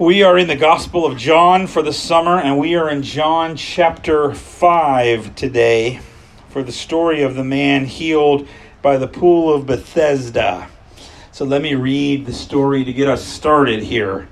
We 0.00 0.22
are 0.22 0.38
in 0.38 0.48
the 0.48 0.56
Gospel 0.56 1.04
of 1.04 1.18
John 1.18 1.66
for 1.66 1.82
the 1.82 1.92
summer, 1.92 2.40
and 2.40 2.58
we 2.58 2.74
are 2.74 2.88
in 2.88 3.02
John 3.02 3.54
chapter 3.54 4.32
5 4.32 5.34
today 5.34 6.00
for 6.48 6.62
the 6.62 6.72
story 6.72 7.20
of 7.22 7.34
the 7.34 7.44
man 7.44 7.84
healed 7.84 8.48
by 8.80 8.96
the 8.96 9.06
pool 9.06 9.52
of 9.52 9.66
Bethesda. 9.66 10.68
So 11.32 11.44
let 11.44 11.60
me 11.60 11.74
read 11.74 12.24
the 12.24 12.32
story 12.32 12.82
to 12.82 12.94
get 12.94 13.08
us 13.08 13.22
started 13.22 13.82
here. 13.82 14.26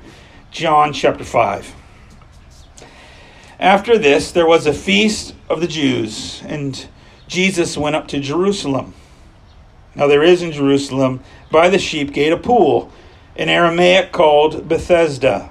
John 0.51 0.95
chapter 0.95 1.23
5. 1.23 1.75
After 3.61 3.99
this, 3.99 4.33
there 4.33 4.47
was 4.47 4.65
a 4.65 4.73
feast 4.73 5.35
of 5.51 5.61
the 5.61 5.69
Jews, 5.69 6.43
and 6.47 6.89
Jesus 7.27 7.77
went 7.77 7.95
up 7.95 8.09
to 8.09 8.21
Jerusalem. 8.21 8.95
Now, 9.95 10.07
there 10.07 10.23
is 10.23 10.41
in 10.41 10.51
Jerusalem 10.51 11.23
by 11.51 11.69
the 11.69 11.79
sheep 11.79 12.15
gate 12.15 12.33
a 12.33 12.39
pool, 12.39 12.91
in 13.37 13.51
Aramaic 13.51 14.13
called 14.13 14.67
Bethesda 14.67 15.51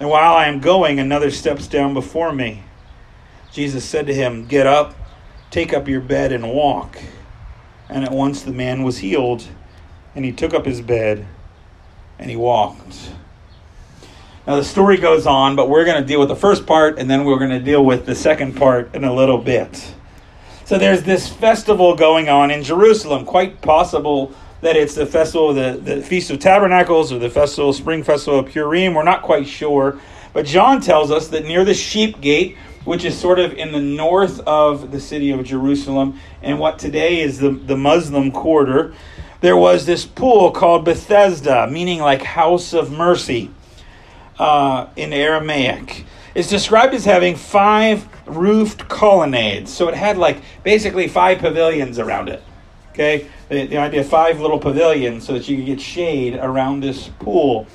And 0.00 0.08
while 0.08 0.34
I 0.34 0.46
am 0.46 0.60
going, 0.60 0.98
another 0.98 1.30
steps 1.30 1.66
down 1.66 1.94
before 1.94 2.32
me. 2.32 2.62
Jesus 3.52 3.84
said 3.84 4.06
to 4.08 4.14
him, 4.14 4.46
Get 4.46 4.66
up, 4.66 4.94
take 5.50 5.72
up 5.72 5.86
your 5.86 6.00
bed, 6.00 6.32
and 6.32 6.50
walk. 6.50 6.98
And 7.88 8.04
at 8.04 8.10
once 8.10 8.42
the 8.42 8.52
man 8.52 8.82
was 8.82 8.98
healed, 8.98 9.46
and 10.14 10.24
he 10.24 10.32
took 10.32 10.54
up 10.54 10.66
his 10.66 10.80
bed 10.80 11.26
and 12.18 12.30
he 12.30 12.36
walked. 12.36 13.10
Now, 14.46 14.56
the 14.56 14.64
story 14.64 14.98
goes 14.98 15.26
on, 15.26 15.56
but 15.56 15.70
we're 15.70 15.84
going 15.84 16.00
to 16.00 16.06
deal 16.06 16.20
with 16.20 16.28
the 16.28 16.36
first 16.36 16.66
part, 16.66 16.98
and 16.98 17.08
then 17.08 17.24
we're 17.24 17.38
going 17.38 17.50
to 17.50 17.60
deal 17.60 17.84
with 17.84 18.04
the 18.04 18.14
second 18.14 18.56
part 18.56 18.94
in 18.94 19.04
a 19.04 19.12
little 19.12 19.38
bit. 19.38 19.94
So, 20.66 20.78
there's 20.78 21.02
this 21.02 21.28
festival 21.28 21.96
going 21.96 22.28
on 22.28 22.50
in 22.50 22.62
Jerusalem, 22.62 23.24
quite 23.24 23.62
possible 23.62 24.34
that 24.64 24.76
it's 24.76 24.94
the 24.94 25.04
festival, 25.04 25.52
the, 25.52 25.78
the 25.82 26.00
Feast 26.00 26.30
of 26.30 26.38
Tabernacles, 26.38 27.12
or 27.12 27.18
the 27.18 27.28
festival, 27.28 27.74
Spring 27.74 28.02
Festival 28.02 28.40
of 28.40 28.46
Purim. 28.46 28.94
We're 28.94 29.02
not 29.02 29.20
quite 29.20 29.46
sure. 29.46 30.00
But 30.32 30.46
John 30.46 30.80
tells 30.80 31.10
us 31.10 31.28
that 31.28 31.44
near 31.44 31.66
the 31.66 31.74
sheep 31.74 32.18
gate, 32.22 32.56
which 32.86 33.04
is 33.04 33.14
sort 33.14 33.38
of 33.38 33.52
in 33.52 33.72
the 33.72 33.80
north 33.80 34.40
of 34.40 34.90
the 34.90 35.00
city 35.00 35.30
of 35.32 35.44
Jerusalem, 35.44 36.18
and 36.42 36.58
what 36.58 36.78
today 36.78 37.20
is 37.20 37.40
the, 37.40 37.50
the 37.50 37.76
Muslim 37.76 38.30
quarter, 38.30 38.94
there 39.42 39.56
was 39.56 39.84
this 39.84 40.06
pool 40.06 40.50
called 40.50 40.86
Bethesda, 40.86 41.66
meaning 41.70 42.00
like 42.00 42.22
house 42.22 42.72
of 42.72 42.90
mercy 42.90 43.50
uh, 44.38 44.86
in 44.96 45.12
Aramaic. 45.12 46.06
It's 46.34 46.48
described 46.48 46.94
as 46.94 47.04
having 47.04 47.36
five 47.36 48.08
roofed 48.24 48.88
colonnades. 48.88 49.70
So 49.70 49.88
it 49.88 49.94
had 49.94 50.16
like 50.16 50.40
basically 50.62 51.06
five 51.06 51.38
pavilions 51.38 51.98
around 51.98 52.30
it. 52.30 52.42
Okay, 52.94 53.26
the, 53.48 53.66
the 53.66 53.76
idea 53.76 54.02
of 54.02 54.08
five 54.08 54.40
little 54.40 54.60
pavilions 54.60 55.26
so 55.26 55.32
that 55.32 55.48
you 55.48 55.56
could 55.56 55.66
get 55.66 55.80
shade 55.80 56.36
around 56.36 56.78
this 56.78 57.08
pool. 57.18 57.66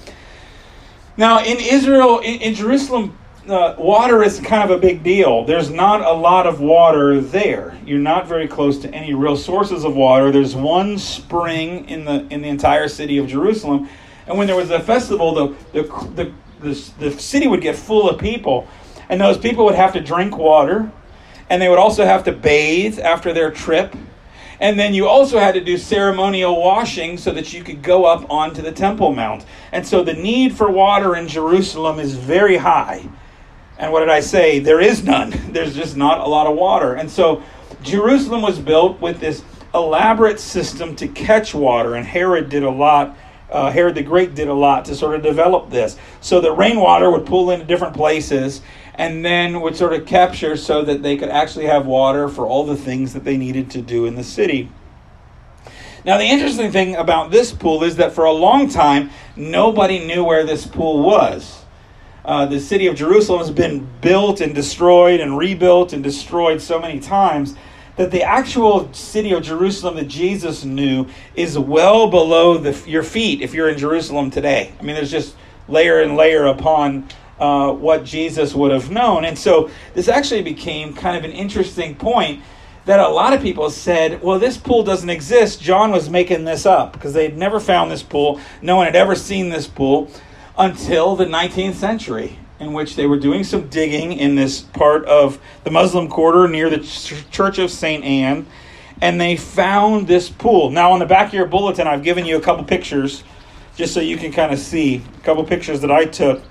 Now, 1.18 1.44
in 1.44 1.58
Israel, 1.60 2.20
in, 2.20 2.40
in 2.40 2.54
Jerusalem, 2.54 3.18
uh, 3.46 3.76
water 3.78 4.24
is 4.24 4.40
kind 4.40 4.64
of 4.64 4.70
a 4.70 4.80
big 4.80 5.04
deal. 5.04 5.44
There's 5.44 5.70
not 5.70 6.00
a 6.00 6.14
lot 6.14 6.48
of 6.48 6.62
water 6.62 7.20
there. 7.20 7.78
You're 7.86 8.00
not 8.00 8.28
very 8.28 8.48
close 8.48 8.78
to 8.80 8.94
any 8.94 9.14
real 9.14 9.36
sources 9.36 9.84
of 9.84 9.94
water. 9.94 10.32
There's 10.32 10.56
one 10.56 10.98
spring 10.98 11.90
in 11.90 12.06
the 12.06 12.26
in 12.30 12.42
the 12.42 12.48
entire 12.48 12.88
city 12.88 13.18
of 13.18 13.28
Jerusalem, 13.28 13.90
and 14.26 14.38
when 14.38 14.48
there 14.48 14.56
was 14.56 14.70
a 14.70 14.80
festival, 14.80 15.34
the 15.34 15.56
the 15.74 15.84
the, 16.16 16.34
the, 16.62 16.92
the 16.98 17.20
city 17.20 17.48
would 17.48 17.62
get 17.62 17.76
full 17.76 18.10
of 18.10 18.22
people, 18.22 18.70
and 19.10 19.20
those 19.20 19.38
people 19.38 19.66
would 19.66 19.76
have 19.76 19.92
to 19.92 20.00
drink 20.00 20.38
water, 20.38 20.90
and 21.50 21.62
they 21.62 21.68
would 21.68 21.80
also 21.80 22.06
have 22.06 22.24
to 22.24 22.32
bathe 22.32 23.00
after 23.00 23.34
their 23.34 23.52
trip 23.52 23.94
and 24.60 24.80
then 24.80 24.94
you 24.94 25.08
also 25.08 25.40
had 25.40 25.54
to 25.54 25.62
do 25.62 25.78
ceremonial 25.78 26.62
washing 26.62 27.18
so 27.18 27.32
that 27.32 27.54
you 27.54 27.64
could 27.64 27.82
go 27.82 28.06
up 28.06 28.30
onto 28.30 28.62
the 28.62 28.72
Temple 28.72 29.14
Mount. 29.14 29.46
And 29.72 29.86
so 29.88 30.04
the 30.04 30.14
need 30.14 30.56
for 30.56 30.70
water 30.70 31.16
in 31.16 31.28
Jerusalem 31.28 32.00
is 32.00 32.16
very 32.16 32.58
high. 32.58 33.08
And 33.78 33.94
what 33.94 34.02
did 34.02 34.10
I 34.10 34.20
say? 34.20 34.60
There 34.60 34.82
is 34.82 35.04
none. 35.04 35.30
There's 35.52 35.74
just 35.74 35.96
not 35.96 36.20
a 36.20 36.28
lot 36.28 36.48
of 36.48 36.58
water. 36.58 36.96
And 36.96 37.10
so 37.10 37.42
Jerusalem 37.82 38.42
was 38.42 38.60
built 38.60 39.00
with 39.00 39.20
this 39.20 39.44
elaborate 39.74 40.40
system 40.40 40.96
to 40.98 41.08
catch 41.08 41.54
water, 41.54 41.96
and 41.96 42.06
Herod 42.06 42.50
did 42.50 42.64
a 42.64 42.70
lot. 42.70 43.18
Uh, 43.50 43.72
Herod 43.72 43.96
the 43.96 44.04
Great 44.04 44.36
did 44.36 44.48
a 44.48 44.54
lot 44.54 44.86
to 44.86 44.96
sort 44.96 45.16
of 45.16 45.24
develop 45.24 45.70
this. 45.70 45.98
So 46.22 46.40
the 46.40 46.52
rainwater 46.52 47.10
would 47.10 47.26
pool 47.26 47.52
into 47.52 47.66
different 47.66 47.96
places, 47.96 48.62
and 49.00 49.24
then 49.24 49.62
would 49.62 49.78
sort 49.78 49.94
of 49.94 50.06
capture 50.06 50.58
so 50.58 50.84
that 50.84 51.02
they 51.02 51.16
could 51.16 51.30
actually 51.30 51.66
have 51.66 51.86
water 51.86 52.28
for 52.28 52.46
all 52.46 52.66
the 52.66 52.76
things 52.76 53.14
that 53.14 53.24
they 53.24 53.38
needed 53.38 53.72
to 53.72 53.82
do 53.82 54.06
in 54.06 54.16
the 54.16 54.24
city. 54.26 54.70
Now, 56.04 56.18
the 56.18 56.26
interesting 56.26 56.70
thing 56.70 56.98
about 56.98 57.32
this 57.32 57.54
pool 57.54 57.86
is 57.86 57.96
that 57.96 58.12
for 58.12 58.26
a 58.26 58.34
long 58.34 58.68
time, 58.68 59.10
nobody 59.38 60.06
knew 60.06 60.26
where 60.26 60.46
this 60.46 60.68
pool 60.68 61.02
was. 61.02 61.64
Uh, 62.26 62.46
the 62.46 62.60
city 62.60 62.88
of 62.88 62.96
Jerusalem 62.98 63.40
has 63.40 63.52
been 63.52 63.88
built 64.02 64.42
and 64.42 64.54
destroyed 64.54 65.22
and 65.22 65.38
rebuilt 65.38 65.94
and 65.94 66.04
destroyed 66.04 66.62
so 66.62 66.78
many 66.78 67.00
times 67.00 67.56
that 67.96 68.12
the 68.12 68.24
actual 68.24 68.92
city 68.94 69.32
of 69.32 69.44
Jerusalem 69.44 69.96
that 69.96 70.10
Jesus 70.10 70.66
knew 70.66 71.08
is 71.36 71.58
well 71.58 72.10
below 72.10 72.58
the, 72.58 72.78
your 72.90 73.04
feet 73.04 73.42
if 73.42 73.54
you're 73.54 73.70
in 73.70 73.78
Jerusalem 73.78 74.30
today. 74.30 74.74
I 74.78 74.84
mean, 74.84 74.96
there's 74.96 75.12
just 75.12 75.36
layer 75.70 76.02
and 76.02 76.18
layer 76.18 76.48
upon 76.48 77.08
uh, 77.40 77.72
what 77.72 78.04
Jesus 78.04 78.54
would 78.54 78.72
have 78.72 78.92
known. 78.92 79.26
And 79.26 79.38
so 79.38 79.70
this 79.94 80.08
actually 80.08 80.42
became 80.42 80.94
kind 80.94 81.18
of 81.18 81.24
an 81.24 81.32
interesting 81.32 81.96
point 81.96 82.42
that 82.86 83.00
a 83.00 83.08
lot 83.08 83.34
of 83.34 83.42
people 83.42 83.70
said, 83.70 84.22
well, 84.22 84.40
this 84.40 84.58
pool 84.58 84.84
doesn't 84.84 85.10
exist. 85.10 85.62
John 85.62 85.92
was 85.92 86.10
making 86.10 86.46
this 86.46 86.66
up 86.66 86.94
because 86.94 87.14
they'd 87.14 87.38
never 87.38 87.60
found 87.60 87.92
this 87.92 88.04
pool. 88.04 88.40
No 88.62 88.78
one 88.78 88.86
had 88.86 88.96
ever 88.96 89.16
seen 89.16 89.50
this 89.50 89.68
pool 89.68 90.10
until 90.58 91.16
the 91.16 91.26
19th 91.26 91.76
century, 91.76 92.40
in 92.60 92.74
which 92.74 92.96
they 92.96 93.06
were 93.06 93.20
doing 93.20 93.44
some 93.44 93.70
digging 93.70 94.14
in 94.14 94.36
this 94.36 94.62
part 94.62 95.06
of 95.06 95.40
the 95.64 95.72
Muslim 95.72 96.08
quarter 96.08 96.48
near 96.48 96.70
the 96.70 96.80
Church 97.32 97.60
of 97.60 97.70
St. 97.70 98.04
Anne. 98.04 98.48
And 99.02 99.22
they 99.22 99.38
found 99.38 100.08
this 100.08 100.30
pool. 100.30 100.72
Now, 100.72 100.92
on 100.92 101.00
the 101.00 101.06
back 101.06 101.28
of 101.28 101.34
your 101.34 101.46
bulletin, 101.46 101.88
I've 101.88 102.04
given 102.04 102.26
you 102.26 102.38
a 102.38 102.42
couple 102.42 102.66
pictures 102.66 103.24
just 103.76 103.94
so 103.94 104.02
you 104.02 104.18
can 104.18 104.32
kind 104.32 104.52
of 104.52 104.60
see 104.60 105.02
a 105.18 105.24
couple 105.24 105.42
pictures 105.46 105.80
that 105.82 105.92
I 105.92 106.04
took 106.04 106.42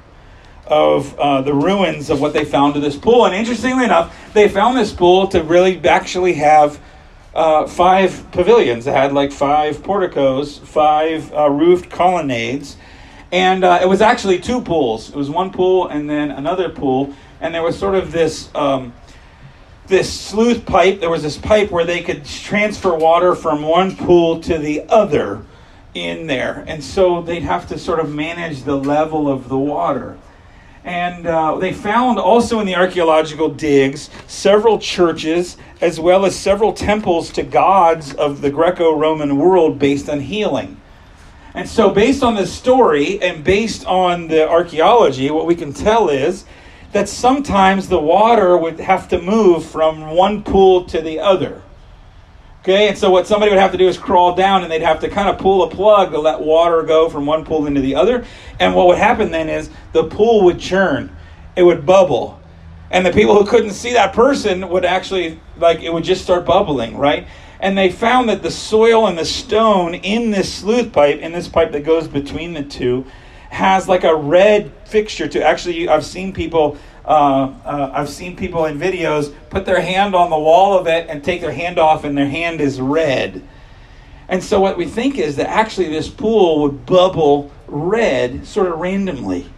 of 0.69 1.19
uh, 1.19 1.43
the 1.43 1.55
ruins 1.55 2.11
of 2.11 2.21
what 2.21 2.33
they 2.33 2.45
found 2.45 2.75
to 2.75 2.81
this 2.81 2.97
pool. 2.97 3.27
And 3.27 3.35
interestingly 3.35 3.85
enough, 3.85 4.15
they 4.35 4.49
found 4.49 4.77
this 4.77 4.93
pool 4.93 5.27
to 5.29 5.43
really 5.43 5.85
actually 5.87 6.35
have 6.35 6.81
uh, 7.35 7.67
five 7.67 8.31
pavilions. 8.33 8.87
It 8.87 8.95
had 8.95 9.13
like 9.13 9.33
five 9.33 9.83
porticos, 9.83 10.59
five 10.59 11.33
uh, 11.33 11.51
roofed 11.51 11.91
colonnades. 11.91 12.77
And 13.31 13.65
uh, 13.65 13.81
it 13.83 13.87
was 13.87 14.01
actually 14.01 14.39
two 14.39 14.61
pools. 14.61 15.11
It 15.11 15.17
was 15.17 15.31
one 15.31 15.51
pool 15.51 15.89
and 15.89 16.09
then 16.09 16.31
another 16.31 16.69
pool. 16.69 17.15
And 17.41 17.55
there 17.55 17.63
was 17.63 17.79
sort 17.79 17.95
of 17.95 18.13
this. 18.13 18.51
Um, 18.55 18.93
this 19.89 20.13
sluice 20.13 20.59
pipe, 20.59 21.01
there 21.01 21.09
was 21.09 21.23
this 21.23 21.39
pipe 21.39 21.71
where 21.71 21.85
they 21.85 22.03
could 22.03 22.23
transfer 22.25 22.95
water 22.95 23.35
from 23.35 23.63
one 23.63 23.97
pool 23.97 24.39
to 24.43 24.59
the 24.59 24.85
other 24.91 25.43
in 25.95 26.27
there. 26.27 26.65
And 26.69 26.85
so 26.85 27.23
they'd 27.23 27.43
have 27.43 27.67
to 27.69 27.79
sort 27.79 27.99
of 27.99 28.15
manage 28.15 28.63
the 28.63 28.77
level 28.77 29.29
of 29.33 29.49
the 29.49 29.59
water. 29.59 30.19
And 30.89 31.27
uh, 31.27 31.59
they 31.59 31.75
found 31.75 32.19
also 32.19 32.61
in 32.61 32.67
the 32.67 32.75
archaeological 32.75 33.51
digs 33.51 34.09
several 34.27 34.79
churches 34.79 35.59
as 35.83 36.01
well 36.01 36.25
as 36.25 36.35
several 36.35 36.73
temples 36.73 37.29
to 37.33 37.43
gods 37.43 38.15
of 38.15 38.41
the 38.41 38.51
Greco 38.51 38.97
Roman 38.97 39.37
world 39.37 39.79
based 39.79 40.09
on 40.09 40.19
healing. 40.19 40.81
And 41.53 41.69
so, 41.69 41.91
based 41.91 42.23
on 42.23 42.37
this 42.37 42.51
story 42.51 43.21
and 43.21 43.45
based 43.45 43.85
on 43.85 44.29
the 44.29 44.49
archaeology, 44.49 45.31
what 45.31 45.45
we 45.45 45.55
can 45.55 45.75
tell 45.75 46.09
is 46.09 46.47
that 46.93 47.07
sometimes 47.07 47.89
the 47.89 48.01
water 48.01 48.57
would 48.57 48.81
have 48.81 49.09
to 49.09 49.21
move 49.21 49.67
from 49.67 50.17
one 50.17 50.43
pool 50.43 50.87
to 50.87 51.03
the 51.03 51.21
other. 51.21 51.61
Okay, 52.69 52.89
and 52.89 52.99
so 52.99 53.09
what 53.09 53.27
somebody 53.27 53.51
would 53.51 53.59
have 53.59 53.73
to 53.73 53.79
do 53.79 53.89
is 53.89 53.97
crawl 53.97 54.35
down 54.35 54.63
and 54.63 54.71
they'd 54.71 54.83
have 54.83 55.01
to 55.01 55.09
kind 55.09 55.27
of 55.27 55.39
pull 55.39 55.63
a 55.63 55.71
plug 55.71 56.11
to 56.11 56.19
let 56.19 56.39
water 56.39 56.83
go 56.83 57.09
from 57.09 57.25
one 57.25 57.43
pool 57.43 57.67
into 57.67 57.81
the 57.81 57.95
other. 57.95 58.27
And 58.61 58.75
what 58.75 58.89
would 58.89 58.99
happen 58.99 59.31
then 59.31 59.49
is 59.49 59.71
the 59.95 60.05
pool 60.05 60.45
would 60.45 60.61
churn, 60.61 61.17
it 61.57 61.63
would 61.63 61.87
bubble. 61.87 62.39
And 62.91 63.07
the 63.07 63.11
people 63.11 63.35
who 63.35 63.49
couldn't 63.49 63.71
see 63.71 63.95
that 63.95 64.13
person 64.13 64.69
would 64.69 64.85
actually, 64.85 65.41
like, 65.57 65.81
it 65.81 65.91
would 65.91 66.05
just 66.05 66.23
start 66.23 66.45
bubbling, 66.45 66.99
right? 66.99 67.27
And 67.59 67.77
they 67.77 67.91
found 67.91 68.29
that 68.29 68.43
the 68.43 68.51
soil 68.51 69.07
and 69.07 69.17
the 69.17 69.25
stone 69.25 69.95
in 69.95 70.31
this 70.31 70.53
sluice 70.53 70.91
pipe, 70.91 71.21
in 71.21 71.33
this 71.33 71.49
pipe 71.49 71.73
that 71.73 71.87
goes 71.87 72.07
between 72.07 72.53
the 72.53 72.65
two, 72.65 73.07
has 73.49 73.89
like 73.89 74.05
a 74.05 74.15
red 74.15 74.71
fixture 74.85 75.27
to 75.27 75.43
actually 75.43 75.89
I've 75.89 76.05
seen 76.05 76.35
people 76.35 76.77
uh, 77.09 77.55
uh, 77.65 77.91
I've 77.95 78.11
seen 78.11 78.37
people 78.37 78.67
in 78.67 78.79
videos 78.79 79.35
put 79.49 79.65
their 79.65 79.81
hand 79.81 80.15
on 80.15 80.29
the 80.29 80.39
wall 80.39 80.79
of 80.79 80.87
it 80.87 81.09
and 81.09 81.25
take 81.25 81.41
their 81.41 81.53
hand 81.53 81.79
off 81.79 82.05
and 82.05 82.17
their 82.17 82.29
hand 82.29 82.61
is 82.61 82.83
red. 82.83 83.43
And 84.29 84.45
so 84.45 84.61
what 84.61 84.77
we 84.77 84.85
think 84.85 85.17
is 85.17 85.37
that 85.37 85.49
actually 85.49 85.89
this 85.89 86.11
pool 86.11 86.61
would 86.61 86.85
bubble 86.85 87.51
red 87.67 88.47
sort 88.47 88.67
of 88.67 88.79
randomly. 88.79 89.51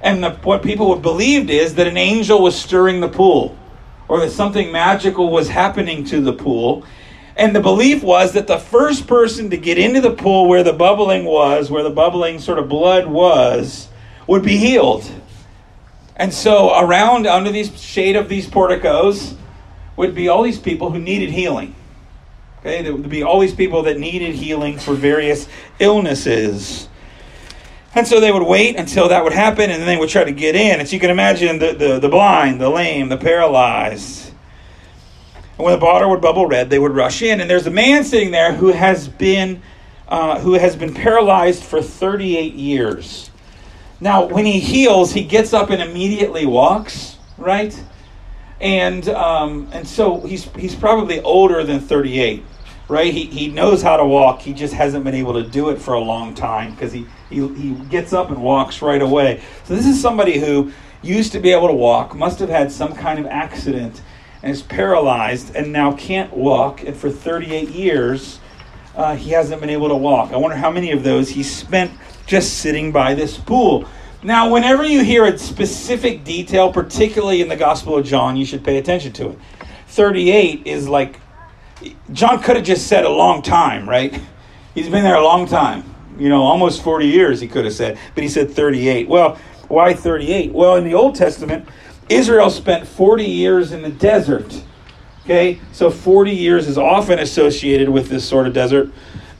And 0.00 0.24
the, 0.24 0.30
what 0.36 0.62
people 0.62 0.96
believed 0.96 1.50
is 1.50 1.74
that 1.74 1.86
an 1.86 1.98
angel 1.98 2.42
was 2.42 2.58
stirring 2.58 3.00
the 3.00 3.10
pool 3.10 3.58
or 4.08 4.20
that 4.20 4.30
something 4.30 4.72
magical 4.72 5.30
was 5.30 5.50
happening 5.50 6.02
to 6.04 6.22
the 6.22 6.32
pool. 6.32 6.86
And 7.36 7.54
the 7.54 7.60
belief 7.60 8.02
was 8.02 8.32
that 8.32 8.46
the 8.46 8.58
first 8.58 9.06
person 9.06 9.50
to 9.50 9.58
get 9.58 9.76
into 9.76 10.00
the 10.00 10.12
pool 10.12 10.48
where 10.48 10.64
the 10.64 10.72
bubbling 10.72 11.26
was, 11.26 11.70
where 11.70 11.82
the 11.82 11.90
bubbling 11.90 12.38
sort 12.38 12.58
of 12.58 12.70
blood 12.70 13.06
was, 13.06 13.88
would 14.26 14.42
be 14.42 14.56
healed. 14.56 15.10
And 16.16 16.32
so 16.32 16.78
around 16.78 17.26
under 17.26 17.50
these 17.50 17.80
shade 17.80 18.16
of 18.16 18.28
these 18.28 18.46
porticos 18.46 19.34
would 19.96 20.14
be 20.14 20.28
all 20.28 20.42
these 20.42 20.58
people 20.58 20.90
who 20.90 20.98
needed 20.98 21.30
healing. 21.30 21.74
Okay, 22.60 22.82
there 22.82 22.94
would 22.94 23.08
be 23.08 23.22
all 23.22 23.40
these 23.40 23.54
people 23.54 23.82
that 23.84 23.98
needed 23.98 24.34
healing 24.34 24.78
for 24.78 24.94
various 24.94 25.48
illnesses. 25.78 26.88
And 27.94 28.06
so 28.06 28.20
they 28.20 28.32
would 28.32 28.44
wait 28.44 28.76
until 28.76 29.08
that 29.08 29.24
would 29.24 29.32
happen 29.32 29.70
and 29.70 29.80
then 29.80 29.86
they 29.86 29.96
would 29.96 30.08
try 30.08 30.24
to 30.24 30.32
get 30.32 30.54
in. 30.54 30.80
And 30.80 30.88
so 30.88 30.94
you 30.94 31.00
can 31.00 31.10
imagine 31.10 31.58
the, 31.58 31.72
the, 31.72 31.98
the 31.98 32.08
blind, 32.08 32.60
the 32.60 32.70
lame, 32.70 33.08
the 33.08 33.16
paralyzed. 33.16 34.32
And 35.58 35.64
when 35.66 35.78
the 35.78 35.84
water 35.84 36.08
would 36.08 36.20
bubble 36.20 36.46
red, 36.46 36.70
they 36.70 36.78
would 36.78 36.92
rush 36.92 37.20
in. 37.20 37.40
And 37.40 37.50
there's 37.50 37.66
a 37.66 37.70
man 37.70 38.04
sitting 38.04 38.30
there 38.30 38.52
who 38.52 38.68
has 38.68 39.08
been 39.08 39.60
uh, 40.08 40.38
who 40.40 40.52
has 40.52 40.76
been 40.76 40.92
paralyzed 40.92 41.64
for 41.64 41.80
38 41.80 42.52
years. 42.52 43.30
Now, 44.02 44.24
when 44.24 44.44
he 44.46 44.58
heals, 44.58 45.12
he 45.12 45.22
gets 45.22 45.52
up 45.52 45.70
and 45.70 45.80
immediately 45.80 46.44
walks, 46.44 47.18
right? 47.38 47.72
And 48.60 49.08
um, 49.10 49.68
and 49.70 49.86
so 49.86 50.18
he's 50.22 50.46
he's 50.56 50.74
probably 50.74 51.20
older 51.20 51.62
than 51.62 51.78
38, 51.78 52.42
right? 52.88 53.14
He, 53.14 53.26
he 53.26 53.46
knows 53.46 53.80
how 53.80 53.96
to 53.96 54.04
walk. 54.04 54.40
He 54.40 54.54
just 54.54 54.74
hasn't 54.74 55.04
been 55.04 55.14
able 55.14 55.34
to 55.34 55.48
do 55.48 55.70
it 55.70 55.80
for 55.80 55.94
a 55.94 56.00
long 56.00 56.34
time 56.34 56.72
because 56.72 56.90
he, 56.90 57.06
he 57.30 57.46
he 57.54 57.74
gets 57.90 58.12
up 58.12 58.30
and 58.30 58.42
walks 58.42 58.82
right 58.82 59.00
away. 59.00 59.40
So 59.66 59.76
this 59.76 59.86
is 59.86 60.02
somebody 60.02 60.40
who 60.40 60.72
used 61.00 61.30
to 61.30 61.38
be 61.38 61.52
able 61.52 61.68
to 61.68 61.74
walk, 61.74 62.16
must 62.16 62.40
have 62.40 62.48
had 62.48 62.72
some 62.72 62.94
kind 62.94 63.20
of 63.20 63.26
accident, 63.26 64.02
and 64.42 64.50
is 64.50 64.62
paralyzed, 64.62 65.54
and 65.54 65.72
now 65.72 65.92
can't 65.92 66.36
walk. 66.36 66.82
And 66.82 66.96
for 66.96 67.08
38 67.08 67.68
years, 67.68 68.40
uh, 68.96 69.14
he 69.14 69.30
hasn't 69.30 69.60
been 69.60 69.70
able 69.70 69.90
to 69.90 69.96
walk. 69.96 70.32
I 70.32 70.38
wonder 70.38 70.56
how 70.56 70.72
many 70.72 70.90
of 70.90 71.04
those 71.04 71.28
he 71.28 71.44
spent 71.44 71.92
just 72.32 72.60
sitting 72.60 72.90
by 72.90 73.12
this 73.12 73.36
pool. 73.36 73.86
Now, 74.22 74.50
whenever 74.50 74.86
you 74.86 75.04
hear 75.04 75.26
a 75.26 75.36
specific 75.36 76.24
detail, 76.24 76.72
particularly 76.72 77.42
in 77.42 77.48
the 77.48 77.56
Gospel 77.56 77.98
of 77.98 78.06
John, 78.06 78.38
you 78.38 78.46
should 78.46 78.64
pay 78.64 78.78
attention 78.78 79.12
to 79.12 79.32
it. 79.32 79.38
38 79.88 80.66
is 80.66 80.88
like, 80.88 81.20
John 82.10 82.42
could 82.42 82.56
have 82.56 82.64
just 82.64 82.86
said 82.86 83.04
a 83.04 83.10
long 83.10 83.42
time, 83.42 83.86
right? 83.86 84.18
He's 84.74 84.88
been 84.88 85.04
there 85.04 85.16
a 85.16 85.22
long 85.22 85.46
time. 85.46 85.84
You 86.18 86.30
know, 86.30 86.42
almost 86.42 86.82
40 86.82 87.06
years, 87.06 87.38
he 87.38 87.48
could 87.48 87.66
have 87.66 87.74
said, 87.74 87.98
but 88.14 88.22
he 88.22 88.30
said 88.30 88.50
38. 88.50 89.10
Well, 89.10 89.36
why 89.68 89.92
38? 89.92 90.52
Well, 90.52 90.76
in 90.76 90.84
the 90.84 90.94
Old 90.94 91.14
Testament, 91.14 91.68
Israel 92.08 92.48
spent 92.48 92.88
40 92.88 93.26
years 93.26 93.72
in 93.72 93.82
the 93.82 93.90
desert. 93.90 94.64
Okay, 95.24 95.60
so 95.72 95.90
40 95.90 96.30
years 96.30 96.66
is 96.66 96.78
often 96.78 97.18
associated 97.18 97.90
with 97.90 98.08
this 98.08 98.26
sort 98.26 98.46
of 98.46 98.54
desert 98.54 98.90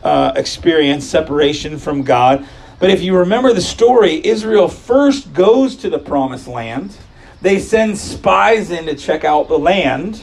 uh, 0.02 0.32
experience, 0.36 1.06
separation 1.06 1.78
from 1.78 2.02
God. 2.02 2.46
But 2.82 2.90
if 2.90 3.00
you 3.00 3.16
remember 3.16 3.52
the 3.52 3.60
story, 3.60 4.26
Israel 4.26 4.66
first 4.66 5.32
goes 5.32 5.76
to 5.76 5.88
the 5.88 6.00
promised 6.00 6.48
land. 6.48 6.96
They 7.40 7.60
send 7.60 7.96
spies 7.96 8.72
in 8.72 8.86
to 8.86 8.96
check 8.96 9.22
out 9.22 9.46
the 9.46 9.56
land. 9.56 10.20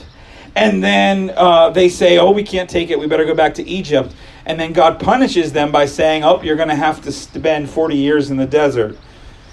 And 0.58 0.84
then 0.84 1.32
uh, 1.38 1.70
they 1.70 1.88
say, 1.88 2.18
oh, 2.18 2.32
we 2.32 2.44
can't 2.44 2.70
take 2.70 2.90
it. 2.90 3.00
We 3.00 3.08
better 3.08 3.24
go 3.24 3.34
back 3.34 3.54
to 3.54 3.64
Egypt. 3.66 4.14
And 4.46 4.60
then 4.60 4.74
God 4.74 5.00
punishes 5.00 5.54
them 5.54 5.72
by 5.72 5.86
saying, 5.86 6.26
oh, 6.26 6.42
you're 6.42 6.58
going 6.58 6.68
to 6.68 6.76
have 6.76 7.02
to 7.04 7.14
spend 7.14 7.70
40 7.70 7.96
years 7.96 8.30
in 8.30 8.36
the 8.36 8.46
desert. 8.46 8.98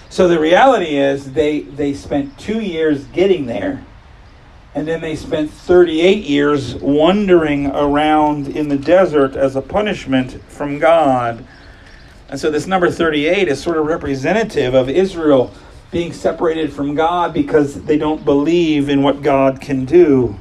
So 0.09 0.27
the 0.27 0.37
reality 0.37 0.97
is 0.97 1.31
they, 1.31 1.61
they 1.61 1.93
spent 1.93 2.37
two 2.37 2.59
years 2.59 3.05
getting 3.05 3.45
there. 3.45 3.85
And 4.75 4.85
then 4.85 4.99
they 4.99 5.15
spent 5.15 5.49
38 5.49 6.25
years 6.25 6.75
wandering 6.75 7.67
around 7.67 8.49
in 8.49 8.67
the 8.67 8.77
desert 8.77 9.37
as 9.37 9.55
a 9.55 9.61
punishment 9.61 10.41
from 10.49 10.77
God. 10.77 11.47
And 12.29 12.39
so 12.39 12.51
this 12.51 12.67
number 12.67 12.91
38 12.91 13.47
is 13.47 13.61
sort 13.61 13.77
of 13.77 13.85
representative 13.85 14.73
of 14.73 14.89
Israel 14.89 15.53
being 15.91 16.11
separated 16.11 16.73
from 16.73 16.95
God 16.95 17.33
because 17.33 17.81
they 17.83 17.97
don't 17.97 18.25
believe 18.25 18.89
in 18.89 19.01
what 19.01 19.21
God 19.21 19.61
can 19.61 19.85
do. 19.85 20.35